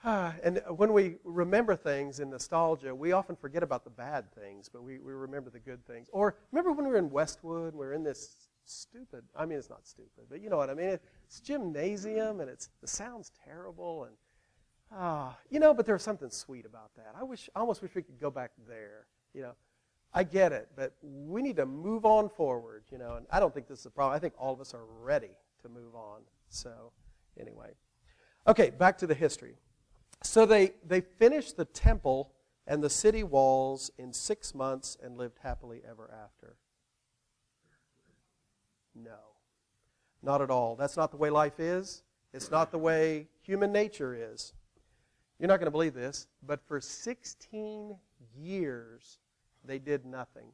and 0.04 0.62
when 0.76 0.92
we 0.92 1.16
remember 1.24 1.76
things 1.76 2.20
in 2.20 2.30
nostalgia, 2.30 2.94
we 2.94 3.12
often 3.12 3.36
forget 3.36 3.62
about 3.62 3.84
the 3.84 3.90
bad 3.90 4.32
things, 4.32 4.68
but 4.68 4.82
we, 4.82 4.98
we 4.98 5.12
remember 5.12 5.50
the 5.50 5.58
good 5.58 5.84
things. 5.86 6.08
Or 6.12 6.36
remember 6.52 6.72
when 6.72 6.86
we 6.86 6.92
were 6.92 6.98
in 6.98 7.10
Westwood, 7.10 7.74
we 7.74 7.80
were 7.80 7.92
in 7.92 8.02
this 8.02 8.48
stupid, 8.64 9.24
I 9.36 9.46
mean, 9.46 9.58
it's 9.58 9.70
not 9.70 9.86
stupid, 9.86 10.24
but 10.28 10.40
you 10.40 10.50
know 10.50 10.56
what 10.56 10.70
I 10.70 10.74
mean? 10.74 10.98
It's 11.26 11.40
gymnasium, 11.40 12.40
and 12.40 12.50
it's, 12.50 12.68
the 12.80 12.86
sound's 12.86 13.32
terrible, 13.44 14.04
and, 14.04 14.14
ah, 14.92 15.30
uh, 15.30 15.34
you 15.50 15.60
know, 15.60 15.74
but 15.74 15.86
there's 15.86 16.02
something 16.02 16.30
sweet 16.30 16.66
about 16.66 16.94
that. 16.96 17.14
I 17.18 17.22
wish, 17.22 17.48
I 17.54 17.60
almost 17.60 17.82
wish 17.82 17.94
we 17.94 18.02
could 18.02 18.20
go 18.20 18.30
back 18.30 18.52
there, 18.68 19.06
you 19.34 19.42
know. 19.42 19.52
I 20.12 20.24
get 20.24 20.50
it, 20.52 20.68
but 20.74 20.94
we 21.02 21.40
need 21.40 21.56
to 21.56 21.66
move 21.66 22.04
on 22.04 22.28
forward, 22.28 22.82
you 22.90 22.98
know, 22.98 23.14
and 23.14 23.26
I 23.30 23.38
don't 23.38 23.54
think 23.54 23.68
this 23.68 23.80
is 23.80 23.86
a 23.86 23.90
problem. 23.90 24.16
I 24.16 24.18
think 24.18 24.34
all 24.36 24.52
of 24.52 24.60
us 24.60 24.74
are 24.74 24.84
ready 24.84 25.30
to 25.62 25.68
move 25.68 25.94
on. 25.94 26.22
So, 26.48 26.92
anyway. 27.38 27.70
Okay, 28.46 28.70
back 28.70 28.98
to 28.98 29.06
the 29.06 29.14
history. 29.14 29.54
So 30.22 30.46
they, 30.46 30.72
they 30.84 31.00
finished 31.00 31.56
the 31.56 31.64
temple 31.64 32.32
and 32.66 32.82
the 32.82 32.90
city 32.90 33.22
walls 33.22 33.90
in 33.98 34.12
six 34.12 34.54
months 34.54 34.96
and 35.02 35.16
lived 35.16 35.38
happily 35.42 35.82
ever 35.88 36.10
after. 36.12 36.56
No, 39.04 39.18
not 40.22 40.42
at 40.42 40.50
all. 40.50 40.76
That's 40.76 40.96
not 40.96 41.10
the 41.10 41.16
way 41.16 41.30
life 41.30 41.58
is. 41.58 42.02
It's 42.32 42.50
not 42.50 42.70
the 42.70 42.78
way 42.78 43.28
human 43.42 43.72
nature 43.72 44.14
is. 44.14 44.52
You're 45.38 45.48
not 45.48 45.58
going 45.58 45.66
to 45.66 45.70
believe 45.72 45.94
this, 45.94 46.26
but 46.46 46.60
for 46.66 46.80
16 46.80 47.96
years, 48.38 49.18
they 49.64 49.78
did 49.78 50.04
nothing. 50.04 50.52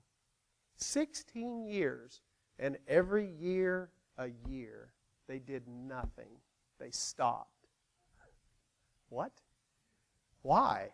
16 0.76 1.66
years, 1.66 2.20
and 2.58 2.78
every 2.86 3.26
year, 3.26 3.90
a 4.16 4.28
year, 4.48 4.92
they 5.26 5.38
did 5.38 5.66
nothing. 5.66 6.38
They 6.78 6.90
stopped. 6.90 7.50
What? 9.08 9.32
Why? 10.42 10.90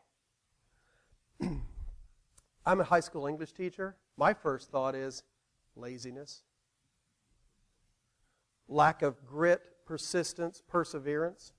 I'm 2.66 2.80
a 2.80 2.85
high 2.85 3.00
school 3.00 3.26
English 3.26 3.52
teacher. 3.52 3.97
My 4.16 4.32
first 4.32 4.71
thought 4.71 4.94
is 4.94 5.23
laziness, 5.76 6.42
lack 8.73 9.02
of 9.02 9.26
grit, 9.26 9.62
persistence, 9.87 10.62
perseverance. 10.67 11.52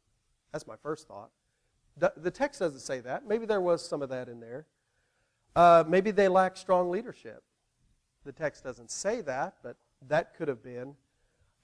That's 0.51 0.67
my 0.67 0.75
first 0.75 1.07
thought. 1.07 1.29
The 2.17 2.31
text 2.31 2.59
doesn't 2.59 2.79
say 2.79 3.01
that. 3.01 3.27
Maybe 3.27 3.45
there 3.45 3.61
was 3.61 3.87
some 3.87 4.01
of 4.01 4.09
that 4.09 4.27
in 4.27 4.39
there. 4.39 4.65
Uh, 5.55 5.83
maybe 5.87 6.09
they 6.09 6.27
lack 6.27 6.57
strong 6.57 6.89
leadership. 6.89 7.43
The 8.25 8.31
text 8.31 8.63
doesn't 8.63 8.89
say 8.89 9.21
that, 9.21 9.55
but 9.61 9.77
that 10.07 10.35
could 10.35 10.47
have 10.47 10.63
been. 10.63 10.95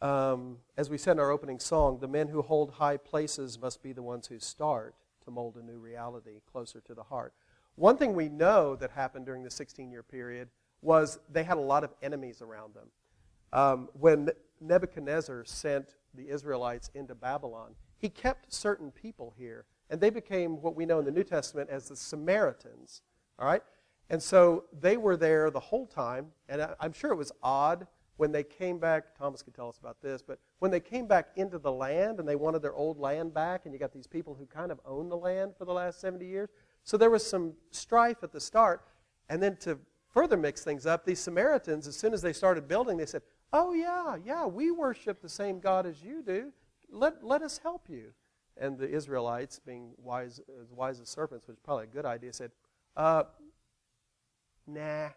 Um, 0.02 0.58
as 0.78 0.90
we 0.90 0.98
said 0.98 1.14
in 1.14 1.20
our 1.20 1.32
opening 1.32 1.60
song, 1.60 2.00
the 2.00 2.08
men 2.08 2.28
who 2.28 2.44
hold 2.44 2.72
high 2.72 2.98
places 2.98 3.60
must 3.60 3.82
be 3.82 3.92
the 3.92 4.04
ones 4.04 4.28
who 4.28 4.40
start 4.40 4.94
to 5.26 5.32
mold 5.32 5.58
a 5.58 5.64
new 5.64 5.80
reality 5.80 6.42
closer 6.52 6.80
to 6.82 6.94
the 6.94 7.04
heart. 7.04 7.34
One 7.76 7.98
thing 7.98 8.14
we 8.14 8.30
know 8.30 8.76
that 8.76 8.92
happened 8.92 9.26
during 9.26 9.44
the 9.44 9.52
16 9.52 9.92
year 9.92 10.04
period 10.04 10.50
was 10.82 11.20
they 11.32 11.44
had 11.44 11.58
a 11.58 11.62
lot 11.62 11.84
of 11.84 11.94
enemies 12.04 12.42
around 12.42 12.76
them. 12.76 12.88
Um, 13.52 13.90
when 13.94 14.30
Nebuchadnezzar 14.62 15.46
sent 15.46 15.96
the 16.14 16.30
Israelites 16.30 16.90
into 16.94 17.16
Babylon, 17.16 17.76
he 17.98 18.10
kept 18.10 18.54
certain 18.54 18.92
people 18.92 19.34
here, 19.38 19.66
and 19.90 20.00
they 20.00 20.10
became 20.10 20.62
what 20.62 20.76
we 20.76 20.86
know 20.86 21.00
in 21.00 21.06
the 21.06 21.12
New 21.12 21.24
Testament 21.24 21.70
as 21.70 21.90
the 21.90 21.96
Samaritans. 21.96 23.02
All 23.38 23.46
right? 23.46 23.64
And 24.10 24.22
so 24.22 24.66
they 24.80 24.98
were 24.98 25.18
there 25.18 25.52
the 25.52 25.60
whole 25.60 25.86
time, 25.86 26.28
and 26.48 26.68
I'm 26.80 26.94
sure 26.94 27.12
it 27.12 27.16
was 27.16 27.32
odd 27.44 27.88
when 28.20 28.34
they 28.34 28.44
came 28.44 28.80
back, 28.80 29.18
Thomas 29.18 29.42
could 29.42 29.56
tell 29.56 29.70
us 29.70 29.78
about 29.78 30.02
this, 30.02 30.22
but 30.22 30.40
when 30.60 30.72
they 30.72 30.82
came 30.82 31.08
back 31.08 31.30
into 31.38 31.58
the 31.58 31.72
land 31.72 32.20
and 32.20 32.28
they 32.28 32.36
wanted 32.36 32.62
their 32.62 32.74
old 32.74 33.00
land 33.00 33.34
back, 33.34 33.62
and 33.64 33.74
you 33.74 33.80
got 33.80 33.94
these 33.94 34.08
people 34.08 34.36
who 34.36 34.46
kind 34.46 34.74
of 34.74 34.80
own 34.86 35.08
the 35.08 35.16
land 35.16 35.54
for 35.58 35.64
the 35.64 35.72
last 35.72 36.02
70 36.02 36.26
years. 36.26 36.50
So 36.84 36.98
there 36.98 37.10
was 37.10 37.26
some 37.26 37.54
strife 37.72 38.18
at 38.22 38.34
the 38.34 38.42
start. 38.42 38.82
And 39.30 39.42
then 39.42 39.56
to 39.62 39.80
further 40.14 40.36
mix 40.36 40.66
things 40.66 40.86
up, 40.86 41.06
these 41.06 41.22
Samaritans, 41.22 41.88
as 41.88 41.96
soon 41.96 42.14
as 42.14 42.22
they 42.22 42.34
started 42.34 42.68
building, 42.68 42.98
they 42.98 43.06
said, 43.06 43.22
Oh, 43.52 43.74
yeah, 43.74 44.18
yeah, 44.24 44.46
we 44.46 44.72
worship 44.72 45.22
the 45.22 45.30
same 45.30 45.60
God 45.60 45.86
as 45.86 46.04
you 46.04 46.22
do. 46.22 46.52
Let, 46.92 47.24
let 47.24 47.42
us 47.42 47.60
help 47.62 47.90
you. 47.90 48.12
And 48.58 48.78
the 48.78 48.90
Israelites, 48.90 49.60
being 49.60 49.92
wise 49.98 50.40
as 50.62 50.72
wise 50.72 51.00
as 51.00 51.10
serpents, 51.10 51.48
which 51.48 51.56
is 51.56 51.62
probably 51.64 51.86
a 51.86 51.88
good 51.88 52.06
idea, 52.06 52.34
said, 52.34 52.52
uh, 52.98 53.24
Nah, 54.68 55.10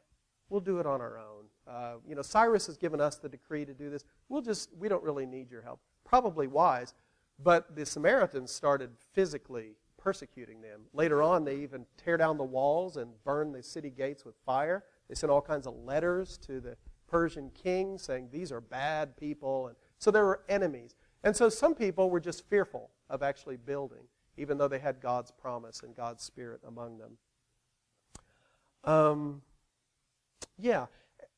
we'll 0.49 0.61
do 0.61 0.79
it 0.79 0.87
on 0.87 1.01
our 1.01 1.19
own. 1.19 1.45
Uh, 1.69 1.95
you 2.09 2.15
know, 2.15 2.23
Cyrus 2.23 2.67
has 2.67 2.77
given 2.77 3.01
us 3.01 3.17
the 3.17 3.29
decree 3.29 3.65
to 3.65 3.75
do 3.75 3.91
this. 3.91 4.05
We'll 4.29 4.43
just, 4.43 4.71
we 4.77 4.89
don't 4.89 5.03
really 5.03 5.27
need 5.27 5.51
your 5.51 5.62
help. 5.62 5.81
Probably 6.05 6.47
wise. 6.47 6.95
But 7.43 7.75
the 7.77 7.85
Samaritans 7.85 8.51
started 8.51 8.91
physically 9.12 9.77
persecuting 9.99 10.61
them. 10.61 10.83
Later 10.93 11.23
on, 11.23 11.45
they 11.45 11.57
even 11.57 11.87
tear 11.97 12.17
down 12.17 12.39
the 12.39 12.45
walls 12.45 12.97
and 12.97 13.12
burn 13.25 13.53
the 13.53 13.62
city 13.62 13.91
gates 13.91 14.25
with 14.25 14.35
fire. 14.47 14.85
They 15.09 15.15
sent 15.15 15.31
all 15.31 15.41
kinds 15.41 15.67
of 15.67 15.75
letters 15.75 16.39
to 16.47 16.61
the 16.61 16.77
Persian 17.12 17.50
king 17.50 17.99
saying 17.99 18.31
these 18.33 18.50
are 18.50 18.61
bad 18.62 19.19
people. 19.19 19.66
And 19.66 19.76
so 19.99 20.11
there 20.11 20.25
were 20.25 20.40
enemies. 20.49 20.97
And 21.23 21.37
so 21.37 21.50
some 21.50 21.75
people 21.75 22.09
were 22.09 22.21
just 22.21 22.49
fearful 22.49 22.90
of 23.11 23.23
actually 23.23 23.59
building, 23.59 24.04
even 24.38 24.57
though 24.57 24.66
they 24.66 24.78
had 24.78 25.00
God's 25.00 25.31
promise 25.31 25.83
and 25.83 25.95
God's 25.95 26.25
Spirit 26.25 26.62
among 26.66 26.99
them. 26.99 27.19
Um, 28.85 29.42
yeah. 30.59 30.87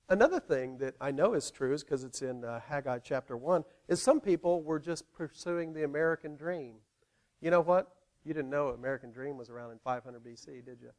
Another 0.09 0.39
thing 0.39 0.79
that 0.79 0.95
I 1.01 1.11
know 1.11 1.35
is 1.35 1.51
true 1.51 1.77
because 1.77 2.05
it's 2.05 2.23
in 2.23 2.45
uh, 2.45 2.61
Haggai 2.61 3.01
chapter 3.01 3.37
1 3.37 3.65
is 3.89 4.01
some 4.01 4.21
people 4.21 4.63
were 4.63 4.79
just 4.79 5.13
pursuing 5.13 5.73
the 5.73 5.83
American 5.83 6.37
dream. 6.37 6.75
You 7.41 7.51
know 7.51 7.63
what? 7.63 7.91
You 8.23 8.33
didn't 8.33 8.51
know 8.51 8.69
American 8.69 9.11
dream 9.11 9.37
was 9.37 9.51
around 9.51 9.73
in 9.73 9.79
500 9.83 10.23
BC, 10.25 10.65
did 10.65 10.79
you? 10.81 10.91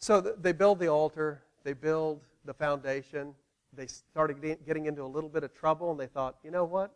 So 0.00 0.20
th- 0.20 0.34
they 0.40 0.52
build 0.52 0.80
the 0.80 0.88
altar, 0.88 1.42
they 1.62 1.72
build 1.72 2.26
the 2.44 2.52
foundation. 2.52 3.34
They 3.76 3.86
started 3.86 4.40
getting 4.64 4.86
into 4.86 5.02
a 5.02 5.06
little 5.06 5.30
bit 5.30 5.44
of 5.44 5.52
trouble 5.52 5.90
and 5.90 6.00
they 6.00 6.06
thought, 6.06 6.36
you 6.42 6.50
know 6.50 6.64
what? 6.64 6.92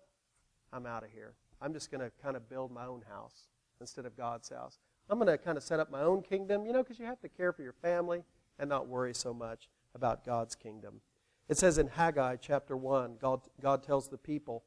I'm 0.72 0.86
out 0.86 1.04
of 1.04 1.10
here. 1.10 1.34
I'm 1.60 1.72
just 1.72 1.90
going 1.90 2.00
to 2.00 2.10
kind 2.22 2.36
of 2.36 2.48
build 2.48 2.72
my 2.72 2.86
own 2.86 3.02
house 3.08 3.48
instead 3.80 4.06
of 4.06 4.16
God's 4.16 4.48
house. 4.48 4.78
I'm 5.08 5.18
going 5.18 5.28
to 5.28 5.38
kind 5.38 5.58
of 5.58 5.64
set 5.64 5.80
up 5.80 5.90
my 5.90 6.02
own 6.02 6.22
kingdom, 6.22 6.64
you 6.64 6.72
know, 6.72 6.82
because 6.82 6.98
you 6.98 7.04
have 7.06 7.20
to 7.20 7.28
care 7.28 7.52
for 7.52 7.62
your 7.62 7.72
family 7.72 8.22
and 8.58 8.68
not 8.68 8.86
worry 8.86 9.12
so 9.12 9.34
much 9.34 9.68
about 9.94 10.24
God's 10.24 10.54
kingdom. 10.54 11.00
It 11.48 11.58
says 11.58 11.78
in 11.78 11.88
Haggai 11.88 12.36
chapter 12.36 12.76
1, 12.76 13.16
God, 13.20 13.40
God 13.60 13.82
tells 13.82 14.08
the 14.08 14.18
people, 14.18 14.64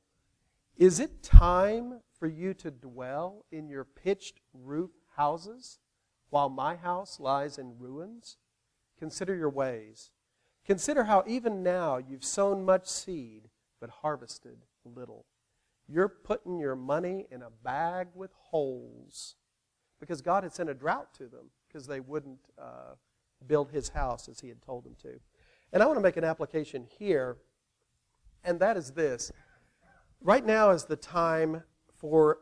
Is 0.76 1.00
it 1.00 1.24
time 1.24 2.02
for 2.20 2.28
you 2.28 2.54
to 2.56 2.70
dwell 2.72 3.46
in 3.52 3.70
your 3.70 3.86
pitched 3.86 4.42
roof 4.54 4.92
houses 5.16 5.80
while 6.30 6.50
my 6.50 6.76
house 6.76 7.20
lies 7.20 7.58
in 7.58 7.78
ruins? 7.80 8.38
Consider 9.00 9.34
your 9.34 9.50
ways. 9.50 10.12
Consider 10.66 11.04
how 11.06 11.24
even 11.28 11.62
now 11.62 11.98
you've 11.98 12.24
sown 12.24 12.64
much 12.64 12.88
seed, 12.88 13.50
but 13.82 13.90
harvested 13.90 14.58
little. 14.86 15.26
You're 15.88 16.10
putting 16.10 16.58
your 16.58 16.76
money 16.76 17.28
in 17.30 17.42
a 17.42 17.50
bag 17.64 18.08
with 18.16 18.32
holes 18.34 19.36
because 20.00 20.22
God 20.22 20.44
had 20.44 20.54
sent 20.54 20.70
a 20.70 20.74
drought 20.74 21.14
to 21.16 21.28
them 21.28 21.50
because 21.68 21.88
they 21.88 22.00
wouldn't 22.00 22.40
uh, 22.58 22.96
build 23.46 23.72
his 23.72 23.90
house 23.90 24.30
as 24.30 24.40
he 24.40 24.48
had 24.48 24.62
told 24.62 24.86
them 24.86 24.96
to. 25.02 25.20
And 25.74 25.84
I 25.84 25.86
want 25.86 25.98
to 25.98 26.04
make 26.04 26.18
an 26.18 26.24
application 26.24 26.88
here, 26.98 27.38
and 28.44 28.60
that 28.60 28.78
is 28.78 28.92
this. 28.92 29.32
Right 30.22 30.46
now 30.46 30.70
is 30.70 30.86
the 30.86 30.96
time 30.96 31.64
for 31.98 32.38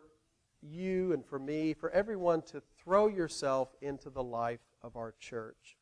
you 0.62 1.14
and 1.14 1.26
for 1.26 1.40
me, 1.40 1.74
for 1.74 1.90
everyone 1.92 2.44
to 2.44 2.62
throw 2.78 3.08
yourself 3.08 3.70
into 3.82 4.10
the 4.10 4.24
life 4.24 4.60
of 4.84 4.96
our 4.96 5.16
church. 5.20 5.78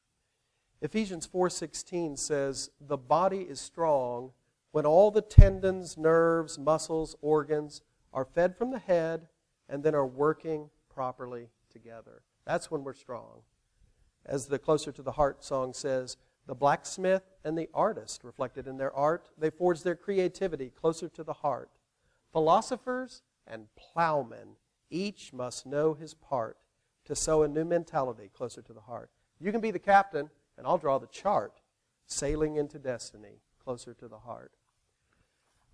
Ephesians 0.82 1.28
4:16 1.28 2.18
says, 2.18 2.72
"The 2.80 2.98
body 2.98 3.42
is 3.42 3.60
strong 3.60 4.34
when 4.72 4.86
all 4.86 5.12
the 5.12 5.22
tendons, 5.22 5.98
nerves, 5.98 6.58
muscles, 6.58 7.16
organs 7.22 7.82
are 8.14 8.26
fed 8.26 8.56
from 8.56 8.72
the 8.72 8.80
head 8.80 9.28
and 9.68 9.84
then 9.84 9.96
are 9.96 10.06
working 10.06 10.70
properly 10.90 11.50
together. 11.70 12.24
That's 12.46 12.72
when 12.72 12.84
we're 12.84 12.94
strong. 12.94 13.44
As 14.26 14.48
the 14.48 14.60
Closer 14.60 14.92
to 14.92 15.02
the 15.02 15.14
Heart 15.14 15.44
song 15.44 15.74
says, 15.74 16.18
the 16.46 16.56
blacksmith 16.56 17.24
and 17.44 17.58
the 17.58 17.70
artist, 17.74 18.24
reflected 18.24 18.68
in 18.68 18.78
their 18.78 18.94
art, 18.94 19.30
they 19.38 19.50
forge 19.50 19.84
their 19.84 19.96
creativity 19.96 20.70
closer 20.72 21.08
to 21.08 21.24
the 21.24 21.34
heart. 21.34 21.70
Philosophers 22.32 23.22
and 23.46 23.68
plowmen, 23.76 24.56
each 24.90 25.32
must 25.32 25.66
know 25.66 25.94
his 25.94 26.16
part 26.16 26.58
to 27.06 27.16
sow 27.16 27.44
a 27.44 27.48
new 27.48 27.66
mentality 27.66 28.30
closer 28.34 28.62
to 28.64 28.74
the 28.74 28.82
heart. 28.82 29.12
You 29.40 29.52
can 29.52 29.62
be 29.62 29.72
the 29.72 29.80
captain, 29.80 30.30
and 30.60 30.68
I'll 30.68 30.78
draw 30.78 31.00
the 31.00 31.08
chart, 31.08 31.62
sailing 32.06 32.58
into 32.58 32.78
destiny 32.78 33.40
closer 33.64 33.94
to 33.94 34.08
the 34.08 34.20
heart. 34.20 34.52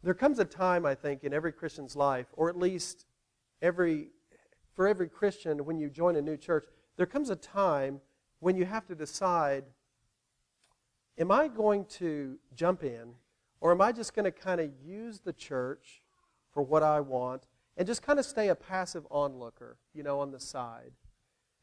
There 0.03 0.13
comes 0.13 0.37
a 0.37 0.45
time, 0.45 0.85
I 0.85 0.93
think, 0.93 1.23
in 1.23 1.33
every 1.33 1.51
Christian's 1.51 1.95
life, 1.95 2.27
or 2.33 2.47
at 2.47 2.57
least 2.57 3.05
every 3.61 4.09
for 4.75 4.87
every 4.87 5.07
Christian 5.07 5.65
when 5.65 5.79
you 5.79 5.89
join 5.89 6.15
a 6.15 6.21
new 6.21 6.37
church, 6.37 6.65
there 6.97 7.05
comes 7.05 7.29
a 7.29 7.35
time 7.35 8.01
when 8.39 8.55
you 8.55 8.65
have 8.65 8.85
to 8.87 8.95
decide 8.95 9.63
am 11.17 11.31
I 11.31 11.47
going 11.47 11.85
to 11.85 12.37
jump 12.53 12.83
in 12.83 13.13
or 13.61 13.71
am 13.71 13.81
I 13.81 13.91
just 13.91 14.13
going 14.13 14.25
to 14.25 14.31
kind 14.31 14.59
of 14.59 14.69
use 14.83 15.21
the 15.21 15.33
church 15.33 16.03
for 16.51 16.61
what 16.61 16.83
I 16.83 16.99
want 16.99 17.47
and 17.77 17.87
just 17.87 18.03
kind 18.03 18.19
of 18.19 18.25
stay 18.25 18.49
a 18.49 18.55
passive 18.55 19.07
onlooker, 19.09 19.77
you 19.93 20.03
know, 20.03 20.19
on 20.19 20.31
the 20.31 20.39
side? 20.39 20.91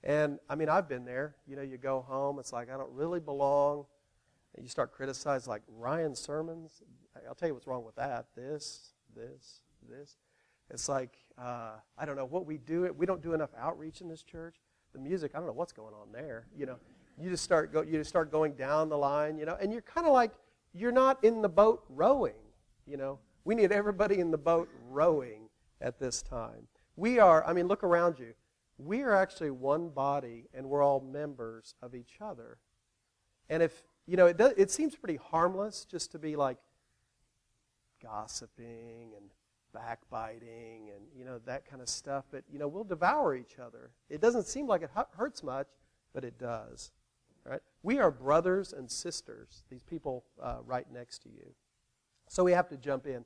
And 0.04 0.38
I 0.48 0.54
mean, 0.54 0.68
I've 0.68 0.88
been 0.88 1.04
there. 1.04 1.36
You 1.46 1.56
know, 1.56 1.62
you 1.62 1.78
go 1.78 2.00
home, 2.00 2.38
it's 2.38 2.52
like, 2.52 2.70
I 2.70 2.76
don't 2.76 2.92
really 2.92 3.20
belong. 3.20 3.86
And 4.54 4.64
you 4.64 4.68
start 4.68 4.92
criticizing, 4.92 5.50
like 5.50 5.62
Ryan's 5.68 6.18
sermons. 6.18 6.82
I'll 7.26 7.34
tell 7.34 7.48
you 7.48 7.54
what's 7.54 7.66
wrong 7.66 7.84
with 7.84 7.96
that. 7.96 8.26
This, 8.36 8.92
this, 9.14 9.60
this. 9.88 10.16
It's 10.70 10.88
like, 10.88 11.16
uh, 11.38 11.72
I 11.96 12.04
don't 12.04 12.16
know 12.16 12.24
what 12.24 12.46
we 12.46 12.58
do. 12.58 12.92
We 12.96 13.06
don't 13.06 13.22
do 13.22 13.34
enough 13.34 13.50
outreach 13.58 14.00
in 14.00 14.08
this 14.08 14.22
church. 14.22 14.56
The 14.92 14.98
music, 14.98 15.32
I 15.34 15.38
don't 15.38 15.46
know 15.46 15.52
what's 15.52 15.72
going 15.72 15.94
on 15.94 16.12
there. 16.12 16.46
You 16.56 16.66
know, 16.66 16.76
you 17.18 17.30
just 17.30 17.44
start 17.44 17.72
go, 17.72 17.82
you 17.82 17.92
just 17.92 18.10
start 18.10 18.30
going 18.30 18.52
down 18.52 18.88
the 18.88 18.98
line. 18.98 19.38
You 19.38 19.46
know, 19.46 19.56
and 19.60 19.72
you're 19.72 19.82
kind 19.82 20.06
of 20.06 20.12
like 20.12 20.32
you're 20.74 20.92
not 20.92 21.22
in 21.24 21.42
the 21.42 21.48
boat 21.48 21.84
rowing. 21.88 22.34
You 22.86 22.96
know, 22.96 23.18
we 23.44 23.54
need 23.54 23.72
everybody 23.72 24.18
in 24.18 24.30
the 24.30 24.38
boat 24.38 24.68
rowing 24.90 25.48
at 25.80 25.98
this 25.98 26.22
time. 26.22 26.66
We 26.96 27.18
are. 27.18 27.44
I 27.46 27.52
mean, 27.52 27.68
look 27.68 27.84
around 27.84 28.18
you. 28.18 28.34
We 28.84 29.02
are 29.02 29.14
actually 29.14 29.50
one 29.50 29.90
body, 29.90 30.48
and 30.54 30.68
we're 30.68 30.82
all 30.82 31.00
members 31.00 31.74
of 31.82 31.94
each 31.94 32.18
other. 32.20 32.58
And 33.48 33.62
if 33.62 33.82
you 34.06 34.16
know, 34.16 34.26
it, 34.26 34.36
does, 34.36 34.52
it 34.56 34.70
seems 34.70 34.96
pretty 34.96 35.16
harmless 35.16 35.84
just 35.84 36.12
to 36.12 36.18
be 36.18 36.36
like 36.36 36.58
gossiping 38.02 39.12
and 39.16 39.30
backbiting 39.72 40.90
and 40.94 41.04
you 41.16 41.24
know 41.24 41.38
that 41.46 41.64
kind 41.64 41.80
of 41.80 41.88
stuff 41.88 42.24
but 42.30 42.44
you 42.52 42.58
know 42.58 42.68
we'll 42.68 42.84
devour 42.84 43.34
each 43.34 43.58
other. 43.58 43.90
It 44.10 44.20
doesn't 44.20 44.46
seem 44.46 44.66
like 44.66 44.82
it 44.82 44.90
hurts 45.16 45.42
much 45.42 45.68
but 46.12 46.24
it 46.24 46.38
does 46.38 46.90
right? 47.44 47.60
We 47.82 47.98
are 47.98 48.10
brothers 48.10 48.72
and 48.72 48.90
sisters 48.90 49.62
these 49.70 49.82
people 49.82 50.24
uh, 50.42 50.58
right 50.64 50.86
next 50.92 51.22
to 51.22 51.28
you. 51.30 51.54
So 52.28 52.44
we 52.44 52.52
have 52.52 52.68
to 52.68 52.76
jump 52.76 53.06
in. 53.06 53.24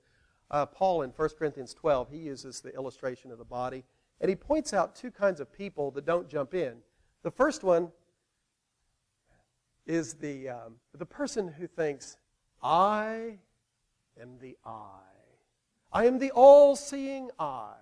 Uh, 0.49 0.67
paul 0.67 1.03
in 1.03 1.11
1 1.11 1.29
corinthians 1.37 1.75
12 1.75 2.11
he 2.11 2.19
uses 2.19 2.61
the 2.61 2.73
illustration 2.75 3.33
of 3.33 3.39
the 3.39 3.45
body 3.45 3.83
and 4.21 4.29
he 4.29 4.37
points 4.37 4.73
out 4.73 4.95
two 4.95 5.11
kinds 5.11 5.41
of 5.41 5.53
people 5.53 5.91
that 5.93 6.07
don't 6.07 6.29
jump 6.29 6.55
in 6.55 6.77
the 7.23 7.31
first 7.31 7.65
one 7.65 7.91
is 9.87 10.15
the, 10.15 10.49
um, 10.49 10.77
the 10.97 11.07
person 11.07 11.49
who 11.49 11.67
thinks 11.67 12.17
i 12.63 13.39
am 14.21 14.39
the 14.41 14.57
I. 14.65 15.01
I 15.93 16.07
am 16.07 16.19
the 16.19 16.31
all 16.33 16.77
seeing 16.77 17.31
I. 17.39 17.75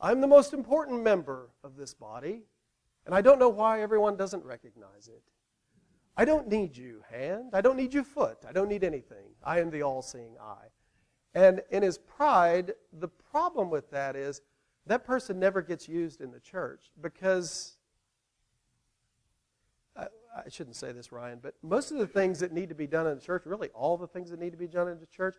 I'm 0.00 0.20
the 0.20 0.26
most 0.26 0.54
important 0.54 1.02
member 1.02 1.50
of 1.62 1.76
this 1.76 1.92
body, 1.92 2.42
and 3.04 3.14
I 3.14 3.20
don't 3.20 3.38
know 3.38 3.48
why 3.48 3.82
everyone 3.82 4.16
doesn't 4.16 4.44
recognize 4.44 5.08
it. 5.08 5.22
I 6.16 6.24
don't 6.24 6.48
need 6.48 6.76
you, 6.76 7.02
hand. 7.10 7.50
I 7.52 7.60
don't 7.60 7.76
need 7.76 7.94
you, 7.94 8.02
foot. 8.02 8.38
I 8.48 8.52
don't 8.52 8.68
need 8.68 8.84
anything. 8.84 9.34
I 9.44 9.60
am 9.60 9.70
the 9.70 9.82
all 9.82 10.02
seeing 10.02 10.36
I. 10.40 10.66
And 11.34 11.62
in 11.70 11.82
his 11.82 11.98
pride, 11.98 12.72
the 12.92 13.08
problem 13.08 13.70
with 13.70 13.90
that 13.90 14.16
is 14.16 14.40
that 14.86 15.04
person 15.04 15.38
never 15.38 15.62
gets 15.62 15.88
used 15.88 16.20
in 16.20 16.30
the 16.30 16.40
church 16.40 16.90
because 17.00 17.76
I, 19.96 20.06
I, 20.36 20.48
shouldn't 20.48 20.76
say 20.76 20.92
this, 20.92 21.12
Ryan, 21.12 21.38
but 21.42 21.54
most 21.62 21.90
of 21.90 21.98
the 21.98 22.06
things 22.06 22.40
that 22.40 22.52
need 22.52 22.68
to 22.70 22.74
be 22.74 22.86
done 22.86 23.06
in 23.06 23.14
the 23.14 23.20
church, 23.20 23.42
really 23.44 23.68
all 23.68 23.96
the 23.96 24.06
things 24.06 24.30
that 24.30 24.40
need 24.40 24.50
to 24.50 24.58
be 24.58 24.66
done 24.66 24.88
in 24.88 24.98
the 24.98 25.06
church, 25.06 25.36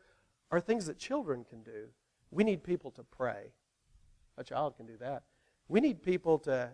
are 0.51 0.60
things 0.60 0.86
that 0.86 0.97
children 0.97 1.45
can 1.49 1.63
do. 1.63 1.88
We 2.30 2.43
need 2.43 2.63
people 2.63 2.91
to 2.91 3.04
pray. 3.04 3.54
A 4.38 4.43
child 4.43 4.77
can 4.77 4.86
do 4.86 4.97
that. 4.99 5.23
We 5.67 5.80
need 5.80 6.04
people 6.04 6.39
to 6.39 6.69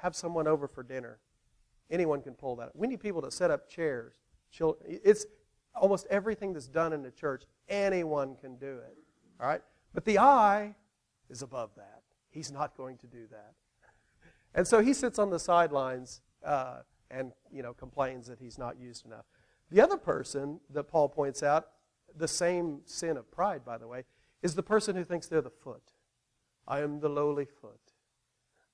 have 0.00 0.14
someone 0.14 0.46
over 0.46 0.68
for 0.68 0.82
dinner. 0.82 1.18
Anyone 1.90 2.20
can 2.22 2.34
pull 2.34 2.56
that. 2.56 2.70
We 2.74 2.86
need 2.86 3.00
people 3.00 3.22
to 3.22 3.30
set 3.30 3.50
up 3.50 3.68
chairs. 3.68 4.14
It's 4.86 5.26
almost 5.74 6.06
everything 6.10 6.52
that's 6.52 6.68
done 6.68 6.92
in 6.92 7.02
the 7.02 7.10
church. 7.10 7.44
Anyone 7.68 8.36
can 8.36 8.56
do 8.56 8.78
it. 8.78 8.96
All 9.40 9.48
right? 9.48 9.62
But 9.94 10.04
the 10.04 10.18
eye 10.18 10.74
is 11.30 11.42
above 11.42 11.70
that. 11.76 12.02
He's 12.30 12.50
not 12.50 12.76
going 12.76 12.96
to 12.98 13.06
do 13.06 13.26
that. 13.30 13.54
And 14.54 14.66
so 14.66 14.80
he 14.80 14.94
sits 14.94 15.18
on 15.18 15.30
the 15.30 15.38
sidelines 15.38 16.20
uh, 16.44 16.78
and 17.10 17.32
you 17.52 17.62
know 17.62 17.74
complains 17.74 18.26
that 18.26 18.38
he's 18.38 18.58
not 18.58 18.78
used 18.78 19.06
enough. 19.06 19.26
The 19.70 19.80
other 19.80 19.96
person 19.96 20.60
that 20.70 20.84
Paul 20.84 21.08
points 21.08 21.42
out 21.42 21.68
the 22.16 22.28
same 22.28 22.80
sin 22.84 23.16
of 23.16 23.30
pride, 23.30 23.64
by 23.64 23.78
the 23.78 23.86
way, 23.86 24.04
is 24.42 24.54
the 24.54 24.62
person 24.62 24.96
who 24.96 25.04
thinks 25.04 25.26
they're 25.26 25.42
the 25.42 25.50
foot. 25.50 25.92
I 26.66 26.80
am 26.80 27.00
the 27.00 27.08
lowly 27.08 27.44
foot. 27.44 27.80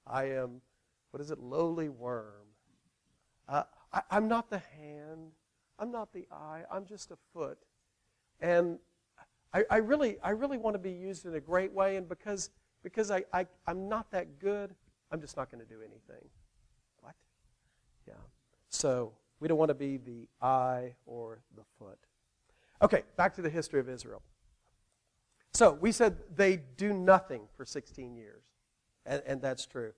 I 0.07 0.25
am, 0.25 0.61
what 1.11 1.21
is 1.21 1.31
it, 1.31 1.38
lowly 1.38 1.88
worm. 1.88 2.47
Uh, 3.49 3.64
I, 3.93 4.03
I'm 4.11 4.29
not 4.29 4.51
the 4.51 4.62
hand. 4.79 5.33
I'm 5.79 5.90
not 5.90 6.12
the 6.12 6.27
eye. 6.31 6.62
I'm 6.71 6.87
just 6.87 7.11
a 7.11 7.17
foot. 7.33 7.59
And 8.40 8.79
I, 9.55 9.64
I, 9.71 9.77
really, 9.77 10.17
I 10.23 10.31
really 10.31 10.59
want 10.59 10.75
to 10.75 10.79
be 10.79 10.90
used 10.90 11.25
in 11.25 11.35
a 11.35 11.40
great 11.40 11.73
way, 11.73 11.97
and 11.97 12.09
because, 12.09 12.51
because 12.83 13.11
I, 13.11 13.25
I, 13.33 13.47
I'm 13.67 13.88
not 13.88 14.11
that 14.11 14.40
good, 14.40 14.75
I'm 15.12 15.21
just 15.21 15.37
not 15.37 15.51
going 15.51 15.64
to 15.64 15.69
do 15.69 15.81
anything. 15.81 16.29
What? 17.01 17.14
Yeah. 18.07 18.14
So 18.69 19.12
we 19.38 19.47
don't 19.47 19.59
want 19.59 19.69
to 19.69 19.75
be 19.75 19.97
the 19.97 20.27
eye 20.43 20.95
or 21.07 21.40
the 21.57 21.62
foot. 21.79 21.99
Okay, 22.83 23.03
back 23.17 23.35
to 23.35 23.43
the 23.43 23.49
history 23.49 23.79
of 23.79 23.88
Israel. 23.88 24.23
So 25.53 25.73
we 25.73 25.93
said 25.93 26.17
they 26.35 26.61
do 26.77 26.93
nothing 26.93 27.43
for 27.57 27.64
16 27.64 28.17
years, 28.17 28.43
and, 29.07 29.23
and 29.25 29.40
that's 29.40 29.67
true. 29.67 29.93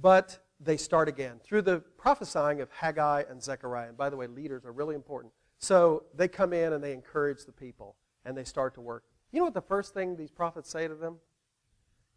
But 0.00 0.38
they 0.60 0.76
start 0.76 1.08
again 1.08 1.40
through 1.44 1.62
the 1.62 1.80
prophesying 1.98 2.60
of 2.60 2.70
Haggai 2.70 3.24
and 3.28 3.42
Zechariah. 3.42 3.88
And 3.88 3.96
by 3.96 4.10
the 4.10 4.16
way, 4.16 4.26
leaders 4.26 4.64
are 4.64 4.72
really 4.72 4.94
important. 4.94 5.32
So 5.58 6.04
they 6.14 6.28
come 6.28 6.52
in 6.52 6.72
and 6.72 6.82
they 6.82 6.92
encourage 6.92 7.44
the 7.44 7.52
people, 7.52 7.96
and 8.24 8.36
they 8.36 8.44
start 8.44 8.74
to 8.74 8.80
work. 8.80 9.04
You 9.32 9.40
know 9.40 9.44
what 9.44 9.54
the 9.54 9.60
first 9.60 9.94
thing 9.94 10.16
these 10.16 10.30
prophets 10.30 10.70
say 10.70 10.88
to 10.88 10.94
them? 10.94 11.18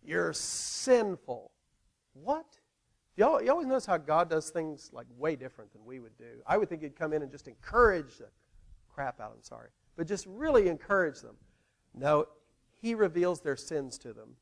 You're 0.03 0.33
sinful. 0.33 1.51
What? 2.13 2.45
You 3.17 3.25
always 3.25 3.67
notice 3.67 3.85
how 3.85 3.97
God 3.97 4.29
does 4.29 4.49
things 4.49 4.89
like 4.93 5.05
way 5.17 5.35
different 5.35 5.73
than 5.73 5.85
we 5.85 5.99
would 5.99 6.17
do. 6.17 6.41
I 6.47 6.57
would 6.57 6.69
think 6.69 6.81
He'd 6.81 6.95
come 6.95 7.13
in 7.13 7.21
and 7.21 7.31
just 7.31 7.47
encourage 7.47 8.17
the 8.17 8.27
crap 8.89 9.19
out. 9.19 9.33
I'm 9.35 9.43
sorry 9.43 9.69
but 9.95 10.07
just 10.07 10.25
really 10.25 10.67
encourage 10.67 11.21
them. 11.21 11.35
No, 11.93 12.25
he 12.81 12.95
reveals 12.95 13.41
their 13.41 13.55
sins 13.55 13.97
to 13.99 14.13
them. 14.13 14.35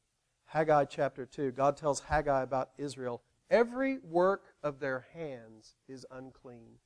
Haggai 0.45 0.85
chapter 0.85 1.25
2, 1.25 1.51
God 1.51 1.77
tells 1.77 1.99
Haggai 1.99 2.41
about 2.41 2.69
Israel 2.77 3.21
every 3.49 3.97
work 3.99 4.53
of 4.63 4.79
their 4.79 5.07
hands 5.13 5.75
is 5.87 6.05
unclean. 6.11 6.77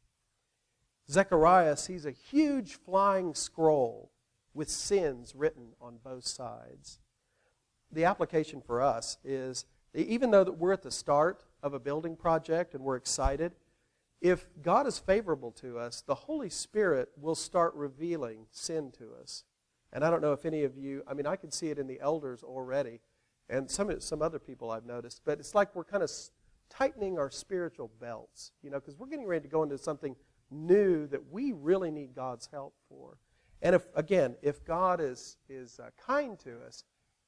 Zechariah 1.10 1.78
sees 1.78 2.06
a 2.06 2.12
huge 2.12 2.76
flying 2.76 3.36
scroll 3.36 4.12
with 4.54 4.70
sins 4.70 5.34
written 5.36 5.74
on 5.82 6.00
both 6.04 6.26
sides. 6.26 7.00
The 7.92 8.06
application 8.06 8.62
for 8.62 8.82
us 8.82 9.18
is 9.24 9.66
even 9.94 10.32
though 10.32 10.44
that 10.44 10.54
we're 10.58 10.74
at 10.74 10.82
the 10.82 10.92
start 10.92 11.44
of 11.62 11.74
a 11.74 11.80
building 11.80 12.16
project 12.16 12.74
and 12.74 12.84
we're 12.84 12.96
excited, 12.96 13.54
if 14.22 14.46
God 14.62 14.88
is 14.88 14.98
favorable 14.98 15.52
to 15.52 15.78
us, 15.78 16.02
the 16.02 16.16
Holy 16.16 16.50
Spirit 16.50 17.10
will 17.20 17.36
start 17.36 17.76
revealing 17.76 18.48
sin 18.52 18.92
to 18.98 19.12
us. 19.22 19.44
And 19.92 20.04
I 20.04 20.10
don't 20.10 20.22
know 20.22 20.34
if 20.34 20.46
any 20.46 20.64
of 20.64 20.78
you, 20.78 21.04
I 21.08 21.14
mean, 21.14 21.28
I 21.28 21.36
can 21.36 21.52
see 21.52 21.70
it 21.70 21.78
in 21.78 21.88
the 21.88 22.00
elders 22.00 22.42
already, 22.42 23.02
and 23.50 23.70
some, 23.70 24.00
some 24.00 24.22
other 24.22 24.40
people 24.40 24.72
I've 24.72 24.86
noticed, 24.86 25.22
but 25.26 25.40
it's 25.40 25.54
like 25.54 25.76
we're 25.76 25.84
kind 25.84 26.02
of 26.02 26.10
tightening 26.70 27.20
our 27.20 27.30
spiritual 27.30 27.92
belts, 28.00 28.52
you 28.64 28.72
know, 28.72 28.80
because 28.80 28.98
we're 28.98 29.08
getting 29.08 29.28
ready 29.28 29.44
to 29.44 29.50
go 29.50 29.62
into 29.62 29.78
something 29.78 30.16
new 30.50 31.06
that 31.08 31.32
we 31.32 31.52
really 31.52 31.92
need 31.92 32.16
God's 32.16 32.50
help 32.52 32.74
for. 32.90 33.18
And 33.64 33.74
if, 33.74 33.88
again, 33.96 34.36
if 34.42 34.64
God 34.66 35.00
is, 35.00 35.38
is 35.50 35.80
uh, 35.80 35.90
kind 35.98 36.38
to 36.40 36.58
us, 36.68 36.84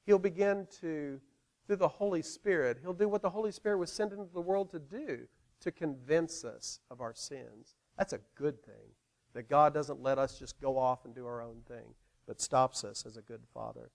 He'll 0.05 0.19
begin 0.19 0.67
to, 0.81 1.19
through 1.65 1.77
the 1.77 1.87
Holy 1.87 2.21
Spirit, 2.21 2.77
He'll 2.81 2.93
do 2.93 3.07
what 3.07 3.21
the 3.21 3.29
Holy 3.29 3.51
Spirit 3.51 3.77
was 3.79 3.91
sent 3.91 4.11
into 4.11 4.27
the 4.31 4.41
world 4.41 4.69
to 4.71 4.79
do 4.79 5.21
to 5.61 5.71
convince 5.71 6.43
us 6.43 6.81
of 6.91 7.01
our 7.01 7.13
sins. 7.13 7.75
That's 7.97 8.13
a 8.13 8.19
good 8.35 8.63
thing. 8.63 8.93
That 9.33 9.49
God 9.49 9.73
doesn't 9.73 10.01
let 10.01 10.19
us 10.19 10.37
just 10.37 10.61
go 10.61 10.77
off 10.77 11.05
and 11.05 11.15
do 11.15 11.25
our 11.25 11.41
own 11.41 11.61
thing, 11.67 11.95
but 12.27 12.39
stops 12.39 12.83
us 12.83 13.05
as 13.05 13.17
a 13.17 13.21
good 13.21 13.41
father. 13.53 13.89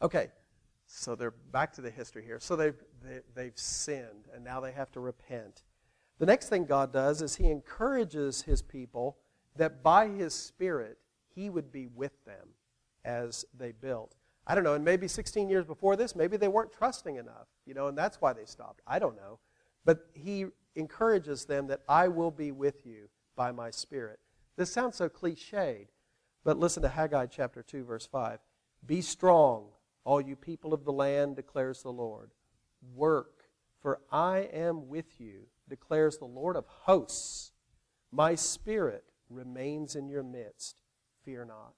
Okay, 0.00 0.28
so 0.86 1.14
they're 1.14 1.30
back 1.30 1.72
to 1.74 1.82
the 1.82 1.90
history 1.90 2.24
here. 2.24 2.40
So 2.40 2.56
they've, 2.56 2.82
they, 3.04 3.20
they 3.34 3.44
have 3.44 3.58
sinned, 3.58 4.28
and 4.34 4.42
now 4.42 4.60
they 4.60 4.72
have 4.72 4.90
to 4.92 5.00
repent. 5.00 5.62
The 6.18 6.26
next 6.26 6.48
thing 6.48 6.64
God 6.64 6.92
does 6.92 7.20
is 7.20 7.36
He 7.36 7.50
encourages 7.50 8.42
His 8.42 8.62
people 8.62 9.18
that 9.56 9.82
by 9.82 10.08
His 10.08 10.34
Spirit, 10.34 10.98
He 11.38 11.50
would 11.50 11.70
be 11.70 11.86
with 11.86 12.24
them 12.24 12.48
as 13.04 13.44
they 13.56 13.70
built. 13.70 14.16
I 14.44 14.56
don't 14.56 14.64
know, 14.64 14.74
and 14.74 14.84
maybe 14.84 15.06
16 15.06 15.48
years 15.48 15.64
before 15.64 15.94
this, 15.94 16.16
maybe 16.16 16.36
they 16.36 16.48
weren't 16.48 16.72
trusting 16.72 17.14
enough, 17.14 17.46
you 17.64 17.74
know, 17.74 17.86
and 17.86 17.96
that's 17.96 18.20
why 18.20 18.32
they 18.32 18.44
stopped. 18.44 18.80
I 18.88 18.98
don't 18.98 19.14
know. 19.14 19.38
But 19.84 20.06
he 20.14 20.46
encourages 20.74 21.44
them 21.44 21.68
that 21.68 21.82
I 21.88 22.08
will 22.08 22.32
be 22.32 22.50
with 22.50 22.84
you 22.84 23.08
by 23.36 23.52
my 23.52 23.70
Spirit. 23.70 24.18
This 24.56 24.72
sounds 24.72 24.96
so 24.96 25.08
cliched, 25.08 25.86
but 26.42 26.58
listen 26.58 26.82
to 26.82 26.88
Haggai 26.88 27.26
chapter 27.26 27.62
2, 27.62 27.84
verse 27.84 28.06
5. 28.06 28.40
Be 28.84 29.00
strong, 29.00 29.66
all 30.04 30.20
you 30.20 30.34
people 30.34 30.74
of 30.74 30.84
the 30.84 30.92
land, 30.92 31.36
declares 31.36 31.82
the 31.84 31.92
Lord. 31.92 32.32
Work, 32.96 33.44
for 33.80 34.00
I 34.10 34.48
am 34.52 34.88
with 34.88 35.20
you, 35.20 35.42
declares 35.68 36.18
the 36.18 36.24
Lord 36.24 36.56
of 36.56 36.66
hosts. 36.66 37.52
My 38.10 38.34
Spirit 38.34 39.04
remains 39.30 39.94
in 39.94 40.08
your 40.08 40.24
midst. 40.24 40.80
Fear 41.28 41.44
not. 41.44 41.74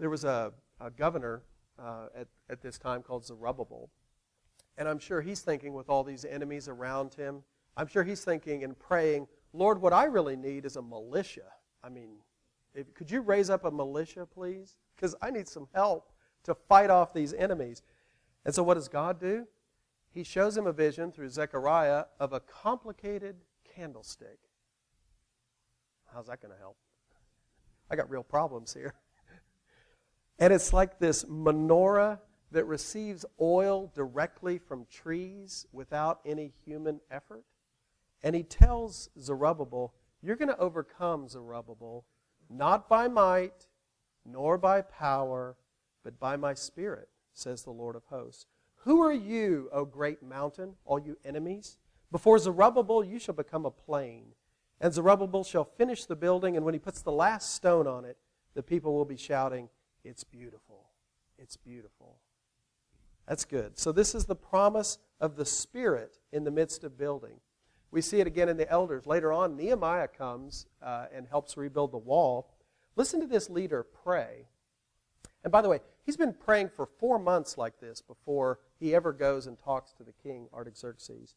There 0.00 0.10
was 0.10 0.24
a, 0.24 0.52
a 0.80 0.90
governor 0.90 1.42
uh, 1.78 2.06
at, 2.16 2.26
at 2.48 2.60
this 2.60 2.76
time 2.76 3.02
called 3.02 3.24
Zerubbabel 3.24 3.88
and 4.80 4.88
I'm 4.88 4.98
sure 4.98 5.20
he's 5.20 5.42
thinking 5.42 5.74
with 5.74 5.90
all 5.90 6.02
these 6.02 6.24
enemies 6.24 6.66
around 6.66 7.14
him, 7.14 7.42
I'm 7.76 7.86
sure 7.86 8.02
he's 8.02 8.24
thinking 8.24 8.64
and 8.64 8.76
praying, 8.76 9.28
Lord, 9.52 9.80
what 9.80 9.92
I 9.92 10.04
really 10.04 10.36
need 10.36 10.64
is 10.64 10.76
a 10.76 10.82
militia. 10.82 11.52
I 11.84 11.90
mean, 11.90 12.16
if, 12.74 12.92
could 12.94 13.10
you 13.10 13.20
raise 13.20 13.50
up 13.50 13.66
a 13.66 13.70
militia, 13.70 14.26
please? 14.26 14.78
Because 14.96 15.14
I 15.20 15.30
need 15.30 15.46
some 15.46 15.68
help 15.74 16.10
to 16.44 16.54
fight 16.54 16.88
off 16.88 17.12
these 17.12 17.34
enemies. 17.34 17.82
And 18.46 18.54
so, 18.54 18.62
what 18.62 18.74
does 18.74 18.88
God 18.88 19.20
do? 19.20 19.46
He 20.10 20.24
shows 20.24 20.56
him 20.56 20.66
a 20.66 20.72
vision 20.72 21.12
through 21.12 21.28
Zechariah 21.28 22.04
of 22.18 22.32
a 22.32 22.40
complicated 22.40 23.36
candlestick. 23.76 24.38
How's 26.12 26.26
that 26.26 26.40
going 26.40 26.54
to 26.54 26.58
help? 26.58 26.78
I 27.90 27.96
got 27.96 28.10
real 28.10 28.22
problems 28.22 28.72
here. 28.72 28.94
And 30.38 30.54
it's 30.54 30.72
like 30.72 30.98
this 30.98 31.24
menorah 31.24 32.18
that 32.50 32.64
receives 32.64 33.26
oil 33.40 33.92
directly 33.94 34.58
from 34.58 34.86
trees 34.90 35.66
without 35.70 36.20
any 36.24 36.52
human 36.64 37.00
effort. 37.10 37.44
And 38.22 38.34
he 38.34 38.42
tells 38.42 39.10
Zerubbabel, 39.20 39.94
You're 40.22 40.36
going 40.36 40.48
to 40.48 40.58
overcome 40.58 41.28
Zerubbabel, 41.28 42.06
not 42.48 42.88
by 42.88 43.06
might, 43.06 43.66
nor 44.24 44.56
by 44.56 44.80
power, 44.80 45.56
but 46.02 46.18
by 46.18 46.36
my 46.36 46.54
spirit, 46.54 47.08
says 47.32 47.62
the 47.62 47.70
Lord 47.70 47.94
of 47.94 48.04
hosts. 48.06 48.46
Who 48.84 49.02
are 49.02 49.12
you, 49.12 49.68
O 49.72 49.84
great 49.84 50.22
mountain, 50.22 50.76
all 50.86 50.98
you 50.98 51.18
enemies? 51.24 51.76
Before 52.10 52.38
Zerubbabel, 52.38 53.04
you 53.04 53.18
shall 53.18 53.34
become 53.34 53.66
a 53.66 53.70
plain. 53.70 54.32
And 54.80 54.92
Zerubbabel 54.92 55.44
shall 55.44 55.64
finish 55.64 56.06
the 56.06 56.16
building, 56.16 56.56
and 56.56 56.64
when 56.64 56.74
he 56.74 56.80
puts 56.80 57.02
the 57.02 57.12
last 57.12 57.54
stone 57.54 57.86
on 57.86 58.04
it, 58.04 58.16
the 58.54 58.62
people 58.62 58.94
will 58.94 59.04
be 59.04 59.16
shouting, 59.16 59.68
It's 60.04 60.24
beautiful. 60.24 60.86
It's 61.38 61.56
beautiful. 61.56 62.16
That's 63.26 63.44
good. 63.44 63.78
So, 63.78 63.92
this 63.92 64.14
is 64.14 64.24
the 64.24 64.34
promise 64.34 64.98
of 65.20 65.36
the 65.36 65.44
Spirit 65.44 66.18
in 66.32 66.44
the 66.44 66.50
midst 66.50 66.84
of 66.84 66.98
building. 66.98 67.40
We 67.90 68.00
see 68.00 68.20
it 68.20 68.26
again 68.26 68.48
in 68.48 68.56
the 68.56 68.70
elders. 68.70 69.06
Later 69.06 69.32
on, 69.32 69.56
Nehemiah 69.56 70.08
comes 70.08 70.66
uh, 70.82 71.06
and 71.12 71.26
helps 71.26 71.56
rebuild 71.56 71.92
the 71.92 71.98
wall. 71.98 72.50
Listen 72.96 73.20
to 73.20 73.26
this 73.26 73.50
leader 73.50 73.82
pray. 73.82 74.46
And 75.42 75.50
by 75.50 75.62
the 75.62 75.68
way, 75.68 75.80
he's 76.04 76.16
been 76.16 76.34
praying 76.34 76.70
for 76.74 76.86
four 76.86 77.18
months 77.18 77.56
like 77.56 77.80
this 77.80 78.00
before 78.00 78.60
he 78.78 78.94
ever 78.94 79.12
goes 79.12 79.46
and 79.46 79.58
talks 79.58 79.92
to 79.94 80.04
the 80.04 80.12
king, 80.12 80.48
Artaxerxes. 80.52 81.34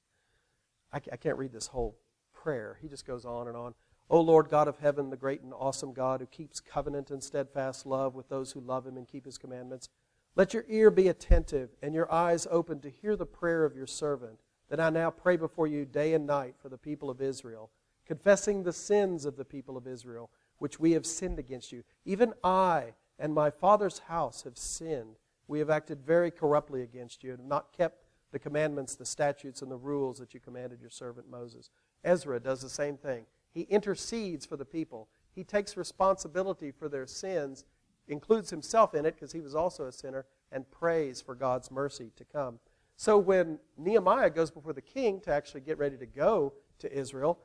I, 0.92 0.98
I 1.12 1.18
can't 1.18 1.38
read 1.38 1.54
this 1.54 1.68
whole 1.68 1.98
prayer. 2.44 2.78
He 2.82 2.90
just 2.90 3.08
goes 3.08 3.26
on 3.26 3.48
and 3.48 3.56
on. 3.56 3.74
O 4.10 4.20
Lord 4.20 4.50
God 4.50 4.68
of 4.68 4.78
heaven, 4.80 5.10
the 5.10 5.18
great 5.18 5.42
and 5.42 5.54
awesome 5.54 5.94
God 5.94 6.20
who 6.20 6.26
keeps 6.26 6.60
covenant 6.60 7.10
and 7.10 7.24
steadfast 7.24 7.86
love 7.86 8.14
with 8.14 8.28
those 8.28 8.52
who 8.52 8.60
love 8.60 8.86
him 8.86 8.98
and 8.98 9.08
keep 9.08 9.26
his 9.26 9.38
commandments. 9.38 9.90
Let 10.36 10.54
your 10.54 10.66
ear 10.68 10.92
be 10.92 11.08
attentive 11.08 11.70
and 11.82 11.96
your 11.96 12.12
eyes 12.12 12.46
open 12.52 12.82
to 12.82 12.90
hear 12.90 13.16
the 13.16 13.26
prayer 13.26 13.64
of 13.64 13.76
your 13.76 13.88
servant, 13.88 14.42
that 14.70 14.80
I 14.80 14.90
now 14.90 15.10
pray 15.10 15.38
before 15.38 15.68
you 15.68 15.86
day 15.86 16.14
and 16.14 16.28
night 16.28 16.56
for 16.62 16.68
the 16.68 16.78
people 16.78 17.10
of 17.10 17.22
Israel, 17.22 17.72
confessing 18.06 18.64
the 18.64 18.74
sins 18.74 19.24
of 19.26 19.38
the 19.38 19.46
people 19.46 19.78
of 19.78 19.88
Israel, 19.88 20.30
which 20.58 20.80
we 20.80 20.92
have 20.92 21.06
sinned 21.06 21.40
against 21.40 21.72
you. 21.72 21.84
Even 22.04 22.34
I 22.44 22.94
and 23.18 23.34
my 23.34 23.52
father's 23.52 24.00
house 24.00 24.44
have 24.44 24.58
sinned. 24.58 25.16
We 25.48 25.60
have 25.60 25.70
acted 25.70 26.02
very 26.02 26.32
corruptly 26.32 26.82
against 26.82 27.24
you 27.24 27.32
and 27.32 27.40
have 27.40 27.48
not 27.48 27.72
kept 27.72 28.04
the 28.32 28.40
commandments, 28.40 28.96
the 28.96 29.06
statutes, 29.06 29.62
and 29.62 29.72
the 29.72 29.78
rules 29.78 30.18
that 30.18 30.34
you 30.34 30.40
commanded 30.40 30.82
your 30.82 30.90
servant 30.90 31.30
Moses. 31.30 31.70
Ezra 32.04 32.40
does 32.40 32.62
the 32.62 32.70
same 32.70 32.98
thing. 32.98 33.26
He 33.54 33.62
intercedes 33.62 34.46
for 34.46 34.58
the 34.58 34.66
people. 34.66 35.08
He 35.34 35.44
takes 35.44 35.78
responsibility 35.78 36.72
for 36.72 36.90
their 36.90 37.08
sins 37.08 37.66
includes 38.08 38.50
himself 38.50 38.94
in 38.94 39.06
it 39.06 39.16
because 39.16 39.32
he 39.32 39.42
was 39.42 39.56
also 39.56 39.86
a 39.86 39.92
sinner 39.92 40.26
and 40.52 40.70
prays 40.70 41.22
for 41.22 41.36
God's 41.36 41.72
mercy 41.72 42.12
to 42.16 42.26
come. 42.26 42.60
So 42.96 43.18
when 43.18 43.60
Nehemiah 43.78 44.30
goes 44.30 44.52
before 44.52 44.74
the 44.74 44.82
king 44.82 45.20
to 45.22 45.32
actually 45.32 45.62
get 45.62 45.78
ready 45.78 45.98
to 45.98 46.06
go 46.06 46.54
to 46.80 46.94
Israel, 46.94 47.40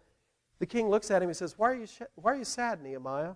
the 0.59 0.66
king 0.66 0.88
looks 0.88 1.11
at 1.11 1.23
him 1.23 1.29
and 1.29 1.37
says, 1.37 1.57
Why 1.57 1.71
are 1.71 1.75
you, 1.75 1.87
sh- 1.87 2.03
why 2.16 2.33
are 2.33 2.37
you 2.37 2.44
sad, 2.44 2.83
Nehemiah? 2.83 3.35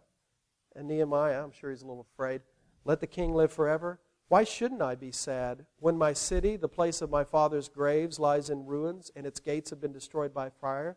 And 0.74 0.88
Nehemiah, 0.88 1.42
I'm 1.42 1.52
sure 1.52 1.70
he's 1.70 1.82
a 1.82 1.86
little 1.86 2.06
afraid, 2.12 2.42
let 2.84 3.00
the 3.00 3.06
king 3.06 3.34
live 3.34 3.52
forever. 3.52 4.00
Why 4.28 4.44
shouldn't 4.44 4.82
I 4.82 4.94
be 4.94 5.12
sad 5.12 5.66
when 5.78 5.96
my 5.98 6.14
city, 6.14 6.56
the 6.56 6.68
place 6.68 7.02
of 7.02 7.10
my 7.10 7.22
father's 7.22 7.68
graves, 7.68 8.18
lies 8.18 8.48
in 8.48 8.66
ruins 8.66 9.10
and 9.14 9.26
its 9.26 9.40
gates 9.40 9.70
have 9.70 9.80
been 9.80 9.92
destroyed 9.92 10.32
by 10.32 10.48
fire? 10.48 10.96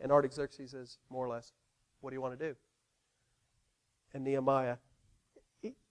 And 0.00 0.12
Artaxerxes 0.12 0.72
says, 0.72 0.98
more 1.10 1.24
or 1.24 1.28
less, 1.28 1.52
What 2.00 2.10
do 2.10 2.16
you 2.16 2.20
want 2.20 2.38
to 2.38 2.48
do? 2.48 2.56
And 4.12 4.24
Nehemiah 4.24 4.76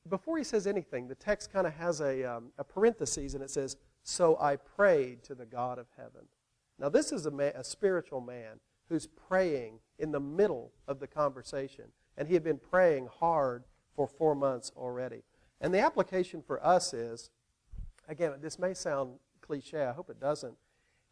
before 0.10 0.38
he 0.38 0.44
says 0.44 0.68
anything, 0.68 1.08
the 1.08 1.16
text 1.16 1.52
kind 1.52 1.66
of 1.66 1.74
has 1.74 2.02
a, 2.02 2.24
um, 2.24 2.52
a 2.58 2.64
parenthesis 2.64 3.34
and 3.34 3.44
it 3.44 3.50
says, 3.50 3.78
So 4.04 4.38
I 4.40 4.56
prayed 4.56 5.24
to 5.24 5.36
the 5.36 5.46
God 5.46 5.80
of 5.80 5.88
heaven. 5.98 6.28
Now, 6.78 6.90
this 6.90 7.12
is 7.12 7.26
a, 7.26 7.32
a 7.56 7.64
spiritual 7.64 8.22
man 8.22 8.60
who's 8.90 9.08
praying 9.08 9.80
in 9.98 10.12
the 10.12 10.20
middle 10.20 10.72
of 10.88 11.00
the 11.00 11.08
conversation. 11.08 11.86
And 12.18 12.28
he 12.28 12.34
had 12.34 12.44
been 12.44 12.60
praying 12.60 13.10
hard 13.20 13.64
for 13.96 14.08
four 14.08 14.36
months 14.36 14.72
already. 14.76 15.24
And 15.60 15.74
the 15.74 15.80
application 15.80 16.44
for 16.46 16.64
us 16.64 16.94
is 16.94 17.30
again, 18.08 18.34
this 18.42 18.60
may 18.60 18.74
sound 18.74 19.16
cliche, 19.42 19.84
I 19.84 19.94
hope 19.94 20.10
it 20.10 20.20
doesn't, 20.20 20.56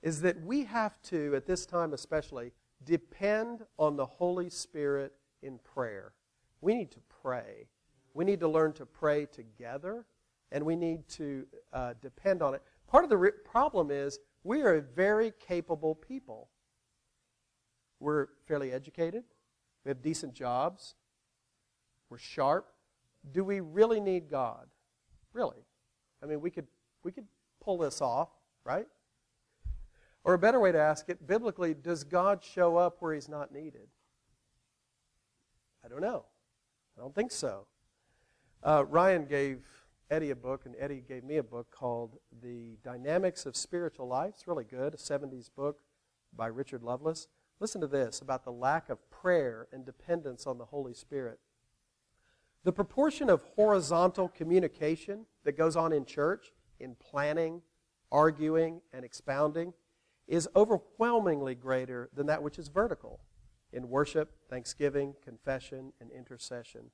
is 0.03 0.21
that 0.21 0.43
we 0.43 0.65
have 0.65 1.01
to, 1.03 1.34
at 1.36 1.47
this 1.47 1.65
time 1.65 1.93
especially, 1.93 2.51
depend 2.86 3.63
on 3.78 3.96
the 3.96 4.06
Holy 4.06 4.50
Spirit 4.50 5.13
in 5.41 5.60
prayer. 5.60 6.13
We 6.62 6.76
need 6.76 6.91
to 6.91 7.00
pray. 7.22 7.67
We 8.13 8.26
need 8.26 8.39
to 8.41 8.48
learn 8.48 8.74
to 8.74 8.86
pray 8.86 9.26
together, 9.26 10.06
and 10.52 10.65
we 10.65 10.76
need 10.76 11.08
to 11.10 11.46
uh, 11.72 11.93
depend 12.02 12.41
on 12.41 12.54
it. 12.54 12.62
Part 12.88 13.04
of 13.04 13.10
the 13.10 13.17
re- 13.17 13.32
problem 13.43 13.91
is 13.91 14.19
we 14.43 14.62
are 14.62 14.76
a 14.76 14.82
very 14.82 15.34
capable 15.39 15.96
people. 15.96 16.50
We're 18.00 18.28
fairly 18.48 18.72
educated, 18.72 19.24
we 19.86 19.89
have 19.89 20.02
decent 20.02 20.34
jobs, 20.34 20.96
we're 22.10 22.17
sharp. 22.17 22.67
Do 23.32 23.43
we 23.46 23.62
really 23.62 24.02
need 24.02 24.30
God? 24.30 24.67
Really? 25.32 25.65
I 26.22 26.26
mean, 26.26 26.41
we 26.41 26.52
could, 26.52 26.67
we 27.04 27.12
could 27.12 27.26
pull 27.62 27.78
this 27.78 28.02
off, 28.02 28.30
right? 28.65 28.88
Or 30.23 30.33
a 30.33 30.39
better 30.39 30.59
way 30.59 30.71
to 30.71 30.79
ask 30.79 31.09
it, 31.09 31.27
biblically, 31.27 31.73
does 31.73 32.03
God 32.03 32.43
show 32.43 32.77
up 32.77 32.97
where 32.99 33.13
he's 33.13 33.27
not 33.27 33.51
needed? 33.51 33.88
I 35.83 35.89
don't 35.89 36.01
know. 36.01 36.25
I 36.97 37.01
don't 37.01 37.13
think 37.13 37.31
so. 37.31 37.67
Uh, 38.63 38.86
Ryan 38.88 39.25
gave 39.25 39.59
Eddie 40.09 40.29
a 40.29 40.36
book, 40.36 40.65
and 40.65 40.75
Eddie 40.79 41.03
gave 41.05 41.23
me 41.23 41.38
a 41.38 41.43
book 41.43 41.67
called 41.71 42.17
The 42.41 42.77
Dynamics 42.83 43.45
of 43.45 43.57
Spiritual 43.57 44.07
Life. 44.07 44.36
It's 44.36 44.47
really 44.47 44.63
good, 44.63 44.93
a 44.93 44.97
70s 44.97 45.49
book 45.53 45.79
by 46.33 46.47
Richard 46.47 46.83
Lovelace. 46.83 47.27
Listen 47.59 47.81
to 47.81 47.88
this 47.88 48.21
about 48.21 48.45
the 48.45 48.51
lack 48.51 48.89
of 48.89 49.09
prayer 49.09 49.67
and 49.73 49.86
dependence 49.86 50.47
on 50.47 50.57
the 50.57 50.65
Holy 50.65 50.93
Spirit. 50.93 51.39
The 52.63 52.71
proportion 52.71 53.29
of 53.29 53.41
horizontal 53.55 54.29
communication 54.29 55.25
that 55.43 55.57
goes 55.57 55.75
on 55.75 55.91
in 55.91 56.05
church, 56.05 56.53
in 56.79 56.95
planning, 56.95 57.62
arguing, 58.12 58.81
and 58.93 59.03
expounding, 59.03 59.73
is 60.34 60.50
overwhelmingly 60.56 61.54
greater 61.54 62.10
than 62.12 62.26
that 62.26 62.41
which 62.41 62.58
is 62.58 62.67
vertical 62.67 63.19
in 63.72 63.88
worship, 63.88 64.32
thanksgiving, 64.50 65.13
confession, 65.24 65.93
and 66.02 66.10
intercession. 66.12 66.89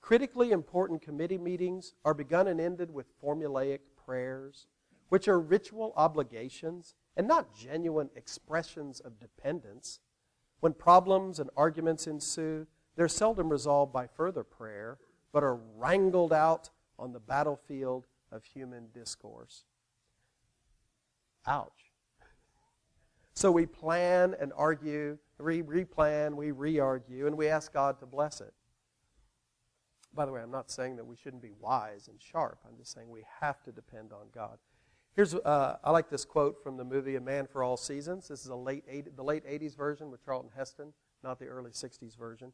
Critically 0.00 0.52
important 0.52 1.02
committee 1.02 1.36
meetings 1.36 1.92
are 2.02 2.14
begun 2.14 2.48
and 2.48 2.58
ended 2.58 2.90
with 2.90 3.20
formulaic 3.22 3.80
prayers, 4.06 4.66
which 5.10 5.28
are 5.28 5.38
ritual 5.38 5.92
obligations 5.96 6.94
and 7.14 7.28
not 7.28 7.54
genuine 7.54 8.08
expressions 8.16 9.00
of 9.00 9.20
dependence. 9.20 10.00
When 10.60 10.72
problems 10.72 11.38
and 11.38 11.50
arguments 11.58 12.06
ensue, 12.06 12.66
they're 12.96 13.06
seldom 13.06 13.50
resolved 13.50 13.92
by 13.92 14.06
further 14.06 14.44
prayer, 14.44 14.96
but 15.30 15.44
are 15.44 15.60
wrangled 15.76 16.32
out 16.32 16.70
on 16.98 17.12
the 17.12 17.20
battlefield 17.20 18.06
of 18.32 18.44
human 18.44 18.88
discourse. 18.94 19.64
Ouch. 21.46 21.87
So 23.38 23.52
we 23.52 23.66
plan 23.66 24.34
and 24.40 24.52
argue, 24.56 25.16
we 25.38 25.62
replan, 25.62 26.34
we 26.34 26.50
re 26.50 26.80
argue, 26.80 27.28
and 27.28 27.36
we 27.36 27.46
ask 27.46 27.72
God 27.72 28.00
to 28.00 28.04
bless 28.04 28.40
it. 28.40 28.52
By 30.12 30.26
the 30.26 30.32
way, 30.32 30.42
I'm 30.42 30.50
not 30.50 30.72
saying 30.72 30.96
that 30.96 31.06
we 31.06 31.14
shouldn't 31.14 31.42
be 31.42 31.52
wise 31.60 32.08
and 32.08 32.20
sharp. 32.20 32.58
I'm 32.66 32.76
just 32.76 32.92
saying 32.92 33.08
we 33.08 33.22
have 33.40 33.62
to 33.62 33.70
depend 33.70 34.12
on 34.12 34.26
God. 34.34 34.58
Here's, 35.14 35.36
uh, 35.36 35.76
I 35.84 35.92
like 35.92 36.10
this 36.10 36.24
quote 36.24 36.60
from 36.64 36.76
the 36.76 36.82
movie 36.82 37.14
A 37.14 37.20
Man 37.20 37.46
for 37.46 37.62
All 37.62 37.76
Seasons. 37.76 38.26
This 38.26 38.40
is 38.40 38.48
a 38.48 38.56
late 38.56 38.82
80, 38.88 39.10
the 39.14 39.22
late 39.22 39.46
80s 39.46 39.76
version 39.76 40.10
with 40.10 40.24
Charlton 40.24 40.50
Heston, 40.56 40.92
not 41.22 41.38
the 41.38 41.46
early 41.46 41.70
60s 41.70 42.18
version. 42.18 42.52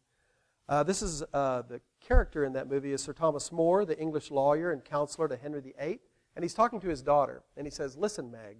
Uh, 0.69 0.83
this 0.83 1.01
is 1.01 1.23
uh, 1.33 1.63
the 1.63 1.81
character 2.07 2.45
in 2.45 2.53
that 2.53 2.69
movie 2.69 2.93
is 2.93 3.03
Sir 3.03 3.15
Thomas 3.15 3.51
More, 3.51 3.87
the 3.87 3.99
English 3.99 4.31
lawyer 4.31 4.71
and 4.71 4.85
counselor 4.85 5.29
to 5.29 5.37
Henry 5.39 5.63
VIII, 5.63 6.01
and 6.37 6.45
he's 6.45 6.53
talking 6.53 6.79
to 6.81 6.89
his 6.89 7.01
daughter, 7.01 7.43
and 7.57 7.67
he 7.67 7.71
says, 7.71 7.97
"Listen, 7.97 8.31
Meg, 8.31 8.59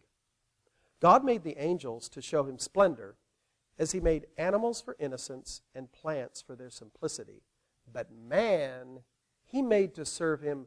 God 1.01 1.25
made 1.25 1.43
the 1.43 1.57
angels 1.59 2.09
to 2.11 2.23
show 2.23 2.45
Him 2.45 2.59
splendor, 2.59 3.17
as 3.79 3.93
He 3.93 4.01
made 4.01 4.27
animals 4.39 4.81
for 4.81 4.97
innocence 4.99 5.63
and 5.75 5.93
plants 5.93 6.41
for 6.41 6.55
their 6.55 6.71
simplicity, 6.71 7.43
but 7.93 8.11
man 8.11 9.01
He 9.45 9.63
made 9.63 9.95
to 9.95 10.05
serve 10.05 10.41
Him 10.41 10.67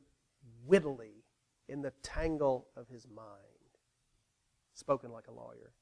wittily 0.65 1.23
in 1.67 1.81
the 1.81 1.91
tangle 2.03 2.67
of 2.75 2.89
His 2.89 3.07
mind." 3.07 3.27
Spoken 4.73 5.11
like 5.11 5.27
a 5.27 5.31
lawyer. 5.31 5.73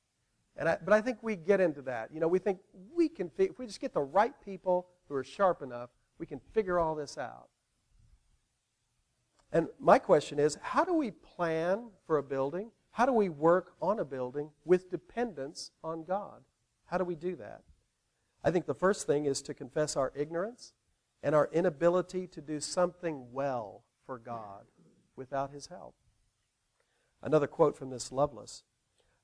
And 0.58 0.70
I, 0.70 0.78
but 0.84 0.94
I 0.94 1.02
think 1.02 1.18
we 1.22 1.36
get 1.36 1.60
into 1.60 1.82
that. 1.82 2.14
You 2.14 2.20
know, 2.20 2.28
we 2.28 2.40
think 2.40 2.60
we 2.94 3.10
can, 3.10 3.30
if 3.38 3.60
we 3.60 3.66
just 3.66 3.82
get 3.82 3.94
the 3.94 4.02
right 4.02 4.34
people 4.44 4.88
who 5.08 5.16
are 5.16 5.24
sharp 5.24 5.62
enough, 5.62 5.90
we 6.18 6.26
can 6.26 6.40
figure 6.54 6.80
all 6.80 6.96
this 6.96 7.18
out. 7.18 7.50
And 9.52 9.68
my 9.80 10.00
question 10.00 10.40
is 10.40 10.58
how 10.62 10.84
do 10.86 10.94
we 10.94 11.12
plan 11.12 11.90
for 12.06 12.18
a 12.18 12.24
building? 12.24 12.72
How 12.96 13.06
do 13.06 13.12
we 13.12 13.28
work 13.28 13.74
on 13.82 14.00
a 14.00 14.06
building 14.06 14.52
with 14.64 14.90
dependence 14.90 15.72
on 15.84 16.06
God? 16.06 16.46
How 16.86 16.98
do 16.98 17.04
we 17.04 17.16
do 17.16 17.36
that? 17.36 17.64
I 18.42 18.52
think 18.52 18.68
the 18.68 18.74
first 18.74 19.06
thing 19.06 19.26
is 19.26 19.42
to 19.42 19.54
confess 19.54 19.98
our 19.98 20.14
ignorance 20.16 20.72
and 21.22 21.36
our 21.36 21.50
inability 21.52 22.26
to 22.28 22.40
do 22.40 22.62
something 22.62 23.34
well 23.34 23.84
for 24.06 24.18
God 24.18 24.64
without 25.18 25.52
His 25.52 25.68
help. 25.68 25.94
Another 27.22 27.48
quote 27.48 27.76
from 27.76 27.90
this 27.90 28.14
Lovelace 28.14 28.64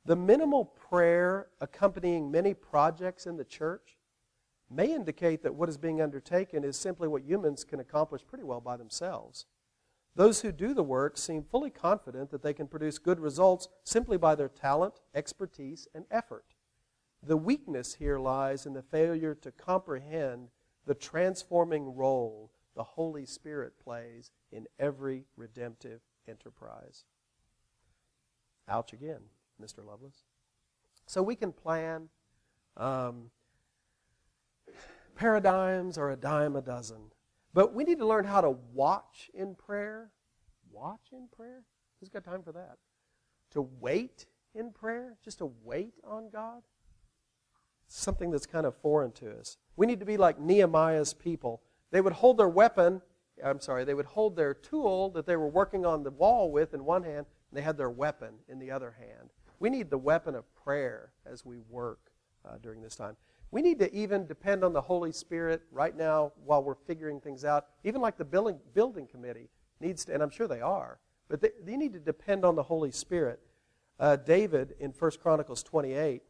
The 0.04 0.18
minimal 0.18 0.66
prayer 0.66 1.48
accompanying 1.62 2.30
many 2.30 2.54
projects 2.54 3.26
in 3.26 3.38
the 3.38 3.46
church 3.46 3.96
may 4.70 4.94
indicate 4.94 5.44
that 5.44 5.56
what 5.56 5.70
is 5.70 5.78
being 5.78 6.02
undertaken 6.02 6.66
is 6.66 6.76
simply 6.76 7.08
what 7.08 7.24
humans 7.24 7.64
can 7.64 7.80
accomplish 7.80 8.28
pretty 8.28 8.44
well 8.44 8.60
by 8.60 8.76
themselves. 8.76 9.46
Those 10.16 10.42
who 10.42 10.52
do 10.52 10.74
the 10.74 10.84
work 10.84 11.18
seem 11.18 11.44
fully 11.44 11.70
confident 11.70 12.32
that 12.32 12.44
they 12.44 12.54
can 12.54 12.68
produce 12.68 12.98
good 12.98 13.20
results 13.20 13.70
simply 13.84 14.18
by 14.18 14.36
their 14.36 14.50
talent, 14.50 14.96
expertise, 15.16 15.88
and 15.96 16.06
effort. 16.12 16.46
The 17.24 17.38
weakness 17.38 17.96
here 17.96 18.20
lies 18.20 18.66
in 18.66 18.74
the 18.74 18.82
failure 18.82 19.36
to 19.36 19.52
comprehend 19.52 20.50
the 20.86 20.96
transforming 20.96 21.96
role 21.96 22.52
the 22.76 22.84
Holy 22.84 23.26
Spirit 23.26 23.74
plays 23.80 24.32
in 24.52 24.68
every 24.80 25.26
redemptive 25.36 26.02
enterprise. 26.28 27.06
Ouch 28.68 28.94
again, 28.94 29.22
Mr. 29.62 29.86
Lovelace. 29.86 30.24
So 31.06 31.22
we 31.22 31.36
can 31.36 31.52
plan. 31.52 32.10
Um, 32.78 33.32
paradigms 35.16 35.98
are 35.98 36.10
a 36.10 36.16
dime 36.16 36.56
a 36.56 36.62
dozen. 36.62 37.12
But 37.54 37.74
we 37.74 37.84
need 37.84 38.00
to 38.00 38.08
learn 38.08 38.26
how 38.26 38.42
to 38.42 38.56
watch 38.74 39.30
in 39.34 39.56
prayer. 39.56 40.12
Watch 40.72 41.10
in 41.12 41.28
prayer? 41.36 41.64
Who's 42.00 42.10
got 42.10 42.24
time 42.24 42.44
for 42.44 42.52
that? 42.54 42.78
To 43.52 43.68
wait 43.80 44.26
in 44.56 44.72
prayer? 44.72 45.18
Just 45.24 45.40
to 45.40 45.52
wait 45.64 45.94
on 46.04 46.30
God? 46.32 46.62
Something 47.88 48.32
that's 48.32 48.46
kind 48.46 48.66
of 48.66 48.76
foreign 48.78 49.12
to 49.14 49.38
us. 49.38 49.58
We 49.76 49.86
need 49.86 50.00
to 50.00 50.06
be 50.06 50.18
like 50.18 50.40
Nehemiah's 50.40 51.14
people. 51.14 51.62
They 51.92 52.00
would 52.00 52.14
hold 52.14 52.38
their 52.38 52.48
weapon, 52.48 53.02
I'm 53.44 53.60
sorry, 53.60 53.84
they 53.84 53.94
would 53.94 54.06
hold 54.06 54.36
their 54.38 54.54
tool 54.54 55.10
that 55.12 55.26
they 55.26 55.36
were 55.36 55.50
working 55.50 55.86
on 55.86 56.04
the 56.04 56.12
wall 56.12 56.52
with 56.52 56.74
in 56.74 56.86
one 56.86 57.04
hand, 57.04 57.26
and 57.50 57.58
they 57.58 57.62
had 57.62 57.78
their 57.78 57.90
weapon 57.90 58.36
in 58.48 58.60
the 58.60 58.72
other 58.72 58.96
hand. 58.98 59.32
We 59.60 59.70
need 59.70 59.90
the 59.90 59.98
weapon 59.98 60.36
of 60.36 60.46
prayer 60.56 61.12
as 61.26 61.46
we 61.46 61.58
work 61.58 62.12
uh, 62.48 62.58
during 62.62 62.82
this 62.82 62.96
time. 62.96 63.18
We 63.52 63.62
need 63.62 63.80
to 63.80 63.94
even 63.94 64.26
depend 64.26 64.64
on 64.64 64.72
the 64.72 64.82
Holy 64.82 65.12
Spirit 65.12 65.62
right 65.72 65.96
now 65.96 66.32
while 66.46 66.64
we're 66.64 66.76
figuring 66.76 67.20
things 67.20 67.44
out. 67.44 67.66
Even 67.84 68.02
like 68.02 68.18
the 68.18 68.26
building, 68.26 68.60
building 68.74 69.08
committee 69.08 69.50
needs 69.82 70.06
to, 70.06 70.14
and 70.14 70.24
I'm 70.24 70.30
sure 70.30 70.48
they 70.48 70.62
are, 70.62 71.00
but 71.28 71.42
they, 71.42 71.50
they 71.64 71.76
need 71.76 71.94
to 71.94 72.00
depend 72.00 72.46
on 72.46 72.56
the 72.56 72.64
Holy 72.64 72.92
Spirit. 72.92 73.42
Uh, 74.00 74.16
David 74.16 74.76
in 74.80 74.92
1 74.92 75.12
Chronicles 75.22 75.64
28 75.64 76.24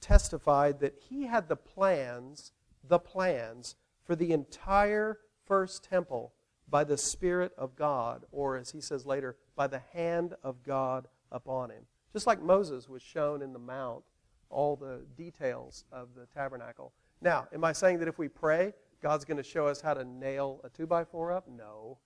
testified 0.00 0.80
that 0.80 0.94
he 1.08 1.24
had 1.24 1.48
the 1.48 1.56
plans, 1.56 2.52
the 2.86 2.98
plans 2.98 3.74
for 4.04 4.14
the 4.14 4.32
entire 4.32 5.18
first 5.46 5.82
temple 5.82 6.34
by 6.68 6.84
the 6.84 6.98
Spirit 6.98 7.52
of 7.56 7.74
God, 7.74 8.26
or 8.30 8.56
as 8.56 8.72
he 8.72 8.80
says 8.80 9.06
later, 9.06 9.36
by 9.54 9.66
the 9.66 9.82
hand 9.92 10.34
of 10.42 10.62
God 10.62 11.08
upon 11.32 11.70
him. 11.70 11.84
Just 12.12 12.26
like 12.26 12.42
Moses 12.42 12.88
was 12.88 13.02
shown 13.02 13.42
in 13.42 13.52
the 13.52 13.58
mount 13.58 14.04
all 14.50 14.76
the 14.76 15.02
details 15.16 15.84
of 15.92 16.08
the 16.14 16.26
tabernacle. 16.26 16.92
Now, 17.20 17.48
am 17.52 17.64
I 17.64 17.72
saying 17.72 17.98
that 18.00 18.08
if 18.08 18.18
we 18.18 18.28
pray, 18.28 18.72
God's 19.02 19.24
going 19.24 19.36
to 19.36 19.42
show 19.42 19.66
us 19.66 19.80
how 19.80 19.94
to 19.94 20.04
nail 20.04 20.60
a 20.64 20.68
two 20.68 20.86
by 20.86 21.04
four 21.04 21.32
up? 21.32 21.48
No. 21.48 21.98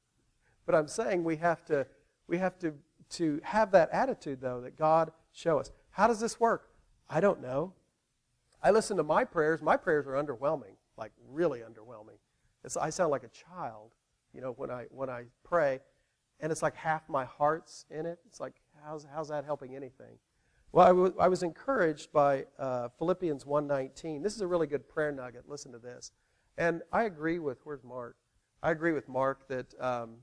But 0.67 0.75
I'm 0.75 0.89
saying 0.89 1.25
we 1.25 1.37
have 1.37 1.65
to 1.67 1.87
we 2.31 2.39
have 2.39 2.59
to, 2.61 2.75
to 3.11 3.41
have 3.43 3.73
that 3.73 3.91
attitude 3.91 4.41
though, 4.41 4.61
that 4.61 4.77
God 4.79 5.11
show 5.33 5.59
us. 5.59 5.73
How 5.91 6.07
does 6.07 6.21
this 6.21 6.39
work? 6.39 6.71
I 7.09 7.21
don't 7.21 7.43
know. 7.43 7.75
I 8.63 8.71
listen 8.71 8.97
to 8.99 9.03
my 9.03 9.25
prayers. 9.25 9.61
My 9.61 9.77
prayers 9.77 10.07
are 10.07 10.13
underwhelming, 10.13 10.77
like 10.97 11.11
really 11.29 11.61
underwhelming. 11.61 12.19
It's, 12.63 12.77
I 12.77 12.91
sound 12.91 13.11
like 13.11 13.25
a 13.25 13.29
child, 13.29 13.91
you 14.33 14.41
know, 14.41 14.53
when 14.53 14.71
I 14.71 14.85
when 14.91 15.11
I 15.11 15.25
pray, 15.43 15.81
and 16.39 16.53
it's 16.53 16.63
like 16.63 16.77
half 16.77 17.09
my 17.09 17.25
heart's 17.25 17.85
in 17.91 18.07
it. 18.07 18.21
It's 18.27 18.39
like 18.39 18.55
how's 18.85 19.07
how's 19.13 19.29
that 19.29 19.45
helping 19.45 19.75
anything? 19.75 20.19
Well, 20.73 20.87
I, 20.87 20.91
w- 20.91 21.15
I 21.19 21.29
was 21.29 21.43
encouraged 21.43 22.13
by 22.13 22.47
uh, 22.59 22.89
Philippians 22.97 23.45
1.19. 23.45 24.23
This 24.23 24.35
is 24.35 24.41
a 24.41 24.47
really 24.47 24.69
good 24.69 24.89
prayer 24.89 25.11
nugget. 25.11 25.49
Listen 25.49 25.73
to 25.73 25.79
this. 25.79 26.13
And 26.57 26.83
I 26.93 27.05
agree 27.05 27.41
with, 27.41 27.59
where's 27.65 27.83
Mark? 27.83 28.17
I 28.63 28.71
agree 28.71 28.93
with 28.93 29.09
Mark 29.09 29.49
that, 29.49 29.75
um, 29.81 30.19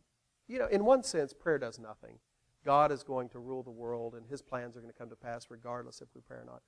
you 0.48 0.58
know, 0.58 0.68
in 0.68 0.86
one 0.86 1.04
sense, 1.04 1.34
prayer 1.34 1.58
does 1.58 1.80
nothing. 1.80 2.20
God 2.64 2.94
is 2.94 3.04
going 3.04 3.28
to 3.30 3.40
rule 3.40 3.62
the 3.62 3.72
world, 3.72 4.14
and 4.14 4.26
his 4.28 4.42
plans 4.42 4.78
are 4.78 4.80
going 4.80 4.92
to 4.92 4.98
come 4.98 5.10
to 5.10 5.16
pass 5.16 5.48
regardless 5.50 6.02
if 6.02 6.08
we 6.16 6.22
pray 6.22 6.38
or 6.38 6.46
not. 6.46 6.62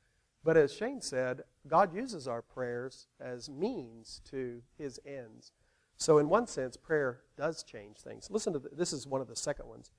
But 0.44 0.58
as 0.58 0.74
Shane 0.74 1.02
said, 1.02 1.44
God 1.68 1.94
uses 1.94 2.28
our 2.28 2.42
prayers 2.42 3.08
as 3.20 3.50
means 3.50 4.22
to 4.30 4.62
his 4.78 5.00
ends. 5.06 5.52
So, 5.98 6.18
in 6.18 6.30
one 6.30 6.48
sense, 6.48 6.78
prayer 6.78 7.20
does 7.38 7.64
change 7.64 7.98
things. 7.98 8.30
Listen 8.32 8.54
to 8.54 8.62
this 8.72 8.94
is 8.94 9.06
one 9.06 9.20
of 9.20 9.28
the 9.28 9.36
second 9.36 9.68
ones. 9.68 9.92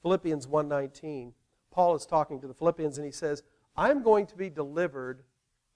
Philippians 0.00 0.46
1:19. 0.46 1.34
Paul 1.72 1.96
is 1.96 2.06
talking 2.06 2.40
to 2.40 2.46
the 2.46 2.54
Philippians 2.54 2.98
and 2.98 3.04
he 3.04 3.12
says, 3.12 3.42
I'm 3.76 4.02
going 4.02 4.26
to 4.26 4.36
be 4.36 4.50
delivered 4.50 5.24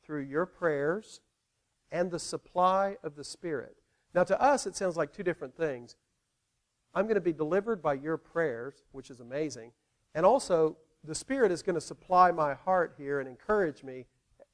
through 0.05 0.23
your 0.23 0.47
prayers 0.47 1.21
and 1.91 2.11
the 2.11 2.19
supply 2.19 2.97
of 3.03 3.17
the 3.17 3.25
Spirit. 3.25 3.77
Now, 4.15 4.23
to 4.25 4.41
us, 4.41 4.67
it 4.67 4.77
sounds 4.77 4.97
like 4.97 5.13
two 5.13 5.23
different 5.23 5.57
things. 5.57 5.97
I'm 6.95 7.07
going 7.07 7.17
to 7.17 7.21
be 7.21 7.33
delivered 7.33 7.83
by 7.83 7.95
your 7.95 8.17
prayers, 8.17 8.85
which 8.93 9.11
is 9.11 9.21
amazing, 9.21 9.73
and 10.15 10.25
also 10.25 10.77
the 11.05 11.15
Spirit 11.15 11.53
is 11.53 11.63
going 11.63 11.75
to 11.75 11.81
supply 11.81 12.31
my 12.31 12.55
heart 12.55 12.95
here 12.97 13.21
and 13.21 13.29
encourage 13.29 13.83
me 13.83 14.07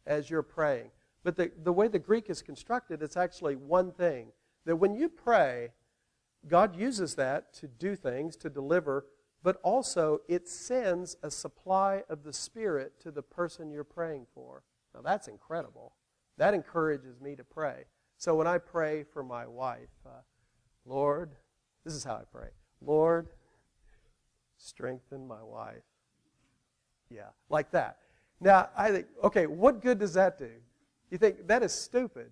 as 0.07 0.31
you're 0.31 0.43
praying. 0.43 0.91
But 1.23 1.37
the, 1.37 1.53
the 1.63 1.73
way 1.73 1.89
the 1.89 1.99
Greek 1.99 2.29
is 2.29 2.43
constructed, 2.43 3.03
it's 3.03 3.17
actually 3.17 3.57
one 3.57 3.93
thing 3.93 4.29
that 4.65 4.77
when 4.77 4.95
you 4.95 5.09
pray, 5.09 5.71
God 6.49 6.77
uses 6.77 7.15
that 7.15 7.53
to 7.55 7.69
do 7.69 7.95
things, 7.95 8.37
to 8.39 8.51
deliver 8.51 9.07
but 9.43 9.59
also 9.63 10.21
it 10.29 10.49
sends 10.49 11.17
a 11.23 11.31
supply 11.31 12.03
of 12.09 12.23
the 12.23 12.33
Spirit 12.33 13.01
to 13.01 13.11
the 13.11 13.23
person 13.23 13.71
you're 13.71 13.85
praying 13.85 14.27
for. 14.35 14.63
Now, 14.95 15.01
that's 15.03 15.29
incredible. 15.29 15.95
That 16.39 16.55
encourages 16.55 17.21
me 17.21 17.37
to 17.37 17.45
pray. 17.45 17.85
So 18.17 18.35
when 18.35 18.47
I 18.47 18.59
pray 18.59 19.05
for 19.05 19.23
my 19.23 19.47
wife, 19.47 19.91
uh, 20.07 20.21
Lord, 20.85 21.31
this 21.85 21.95
is 21.95 22.05
how 22.05 22.15
I 22.15 22.23
pray 22.31 22.49
Lord, 22.81 23.29
strengthen 24.57 25.27
my 25.27 25.43
wife. 25.43 25.83
Yeah, 27.11 27.29
like 27.49 27.71
that. 27.73 27.99
Now, 28.41 28.71
I 28.77 28.91
think, 28.91 29.07
okay, 29.23 29.47
what 29.47 29.83
good 29.83 29.99
does 29.99 30.15
that 30.15 30.39
do? 30.39 30.51
You 31.11 31.19
think 31.19 31.47
that 31.47 31.63
is 31.63 31.73
stupid, 31.73 32.31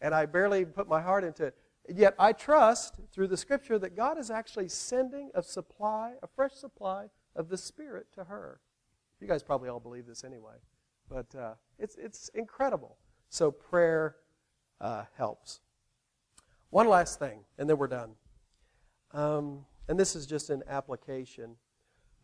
and 0.00 0.14
I 0.14 0.26
barely 0.26 0.64
put 0.64 0.88
my 0.88 1.00
heart 1.00 1.24
into 1.24 1.44
it. 1.44 1.56
Yet 1.88 2.14
I 2.18 2.32
trust 2.32 2.96
through 3.12 3.28
the 3.28 3.36
scripture 3.36 3.78
that 3.78 3.96
God 3.96 4.18
is 4.18 4.30
actually 4.30 4.68
sending 4.68 5.30
a 5.34 5.42
supply, 5.42 6.14
a 6.22 6.26
fresh 6.26 6.52
supply 6.52 7.06
of 7.34 7.48
the 7.48 7.56
Spirit 7.56 8.06
to 8.14 8.24
her. 8.24 8.60
You 9.20 9.26
guys 9.26 9.42
probably 9.42 9.68
all 9.68 9.80
believe 9.80 10.06
this 10.06 10.22
anyway, 10.22 10.56
but 11.08 11.34
uh, 11.34 11.54
it's, 11.78 11.96
it's 11.96 12.28
incredible. 12.34 12.98
So 13.30 13.50
prayer 13.50 14.16
uh, 14.80 15.04
helps. 15.16 15.60
One 16.70 16.88
last 16.88 17.18
thing, 17.18 17.40
and 17.56 17.68
then 17.68 17.78
we're 17.78 17.88
done. 17.88 18.10
Um, 19.12 19.64
and 19.88 19.98
this 19.98 20.14
is 20.14 20.26
just 20.26 20.50
an 20.50 20.62
application. 20.68 21.56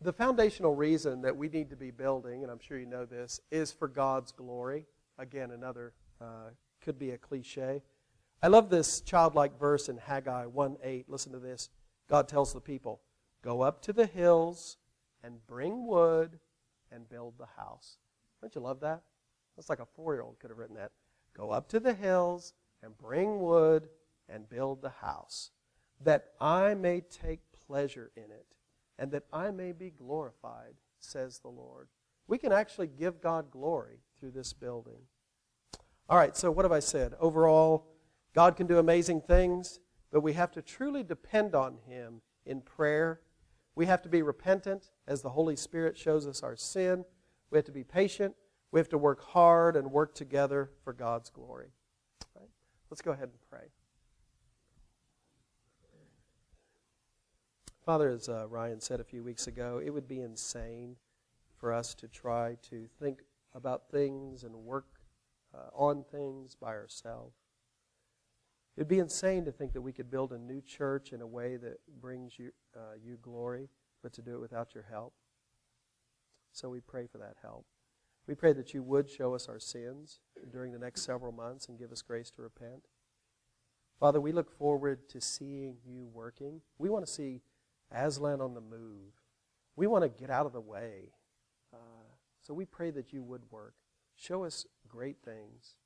The 0.03 0.13
foundational 0.13 0.75
reason 0.75 1.23
that 1.23 1.35
we 1.35 1.49
need 1.49 1.71
to 1.71 1.77
be 1.77 1.91
building, 1.91 2.43
and 2.43 2.53
I'm 2.53 2.61
sure 2.61 2.79
you 2.79 2.87
know 2.87 3.07
this, 3.07 3.41
is 3.51 3.73
for 3.73 3.89
God's 3.89 4.33
glory. 4.33 4.85
Again, 5.19 5.53
another 5.53 5.95
uh, 6.21 6.51
could 6.83 6.99
be 6.99 7.13
a 7.13 7.19
cliche. 7.19 7.81
I 8.45 8.49
love 8.49 8.69
this 8.69 9.01
childlike 9.01 9.59
verse 9.59 9.89
in 9.89 9.97
Haggai 9.97 10.45
1 10.45 10.77
8. 10.83 11.09
Listen 11.09 11.33
to 11.33 11.39
this. 11.39 11.71
God 12.11 12.29
tells 12.29 12.53
the 12.53 12.61
people, 12.61 13.01
Go 13.41 13.63
up 13.63 13.81
to 13.85 13.93
the 13.95 14.05
hills 14.05 14.77
and 15.23 15.47
bring 15.47 15.87
wood 15.87 16.39
and 16.93 17.09
build 17.09 17.39
the 17.39 17.49
house. 17.57 17.97
Don't 18.43 18.55
you 18.55 18.61
love 18.61 18.81
that? 18.81 19.01
That's 19.57 19.71
like 19.71 19.79
a 19.79 19.87
four 19.87 20.13
year 20.13 20.21
old 20.21 20.41
could 20.41 20.51
have 20.51 20.59
written 20.59 20.77
that. 20.77 20.93
Go 21.35 21.53
up 21.53 21.71
to 21.71 21.81
the 21.81 21.95
hills 21.95 22.53
and 22.83 22.95
bring 22.99 23.41
wood 23.41 23.89
and 24.29 24.47
build 24.47 24.83
the 24.83 24.91
house, 24.91 25.51
that 26.03 26.33
I 26.39 26.75
may 26.75 27.01
take 27.01 27.41
pleasure 27.67 28.11
in 28.15 28.25
it, 28.25 28.57
and 28.99 29.11
that 29.13 29.25
I 29.33 29.53
may 29.53 29.73
be 29.73 29.89
glorified, 29.89 30.75
says 30.99 31.39
the 31.39 31.49
Lord. 31.49 31.89
We 32.27 32.37
can 32.37 32.53
actually 32.53 32.89
give 32.89 33.23
God 33.23 33.51
glory 33.51 34.01
through 34.21 34.33
this 34.33 34.53
building. 34.53 35.01
All 36.11 36.19
right, 36.19 36.37
so 36.37 36.51
what 36.51 36.67
have 36.67 36.73
I 36.73 36.81
said? 36.81 37.15
Overall, 37.19 37.87
God 38.35 38.57
can 38.57 38.67
do 38.67 38.79
amazing 38.79 39.21
things, 39.21 39.79
but 40.11 40.21
we 40.21 40.33
have 40.33 40.51
to 40.53 40.63
truly 40.63 41.03
depend 41.05 41.55
on 41.55 41.79
Him 41.87 42.21
in 42.45 42.61
prayer. 42.61 43.21
We 43.77 43.87
have 43.87 44.03
to 44.03 44.09
be 44.09 44.23
repentant 44.23 44.91
as 45.07 45.23
the 45.23 45.31
Holy 45.31 45.57
Spirit 45.57 45.97
shows 45.97 46.27
us 46.27 46.43
our 46.43 46.57
sin. 46.57 47.05
We 47.51 47.59
have 47.59 47.65
to 47.67 47.73
be 47.73 47.85
patient. 47.85 48.35
We 48.73 48.81
have 48.81 48.89
to 48.89 48.99
work 48.99 49.23
hard 49.23 49.77
and 49.77 49.93
work 49.93 50.15
together 50.15 50.71
for 50.83 50.93
God's 50.93 51.31
glory. 51.31 51.69
Right? 52.35 52.49
Let's 52.91 53.03
go 53.03 53.13
ahead 53.13 53.29
and 53.29 53.41
pray. 53.49 53.69
Father, 57.85 58.09
as 58.09 58.29
uh, 58.29 58.49
Ryan 58.49 58.81
said 58.81 58.99
a 58.99 59.05
few 59.05 59.23
weeks 59.23 59.47
ago, 59.47 59.81
it 59.85 59.91
would 59.91 60.09
be 60.09 60.21
insane 60.21 60.97
for 61.59 61.73
us 61.73 61.95
to 61.97 62.09
try 62.09 62.57
to 62.71 62.89
think 62.99 63.21
about 63.55 63.91
things 63.91 64.43
and 64.43 64.55
work 64.55 64.87
uh, 65.55 65.69
on 65.75 66.03
things 66.11 66.57
by 66.57 66.69
ourselves. 66.69 67.44
It 68.77 68.81
would 68.81 68.89
be 68.89 68.99
insane 68.99 69.45
to 69.45 69.53
think 69.53 69.73
that 69.73 69.83
we 69.83 69.93
could 69.93 70.11
build 70.11 70.33
a 70.33 70.39
new 70.39 70.61
church 70.61 71.13
in 71.13 71.21
a 71.21 71.27
way 71.27 71.57
that 71.57 71.79
brings 72.01 72.39
you, 72.39 72.51
uh, 72.77 72.95
you 73.01 73.19
glory, 73.23 73.69
but 74.03 74.13
to 74.15 74.23
do 74.23 74.35
it 74.35 74.41
without 74.41 74.75
your 74.75 74.85
help. 74.91 75.15
So 76.53 76.69
we 76.69 76.81
pray 76.81 77.07
for 77.07 77.19
that 77.19 77.37
help. 77.41 77.67
We 78.27 78.35
pray 78.35 78.53
that 78.53 78.75
you 78.75 78.83
would 78.83 79.09
show 79.09 79.35
us 79.35 79.49
our 79.49 79.61
sins 79.61 80.21
during 80.51 80.73
the 80.73 80.79
next 80.79 81.03
several 81.03 81.31
months 81.31 81.69
and 81.69 81.79
give 81.79 81.93
us 81.93 82.03
grace 82.03 82.31
to 82.33 82.43
repent. 82.43 82.89
Father, 84.01 84.21
we 84.21 84.33
look 84.33 84.51
forward 84.51 85.09
to 85.11 85.21
seeing 85.21 85.77
you 85.87 86.09
working. 86.13 86.61
We 86.79 86.89
want 86.89 87.07
to 87.07 87.13
see 87.13 87.43
Aslan 87.93 88.41
on 88.41 88.55
the 88.55 88.61
move. 88.61 89.13
We 89.77 89.87
want 89.87 90.03
to 90.03 90.09
get 90.09 90.31
out 90.31 90.47
of 90.47 90.53
the 90.53 90.61
way. 90.61 91.13
Uh, 91.73 91.77
so 92.41 92.55
we 92.55 92.65
pray 92.65 92.91
that 92.91 93.13
you 93.13 93.23
would 93.23 93.51
work. 93.51 93.75
Show 94.17 94.45
us 94.45 94.67
great 94.89 95.19
things. 95.25 95.77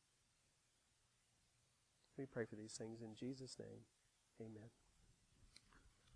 We 2.18 2.26
pray 2.26 2.44
for 2.44 2.56
these 2.56 2.72
things 2.72 3.00
in 3.00 3.14
Jesus' 3.14 3.56
name. 3.60 3.86
Amen. 4.40 4.87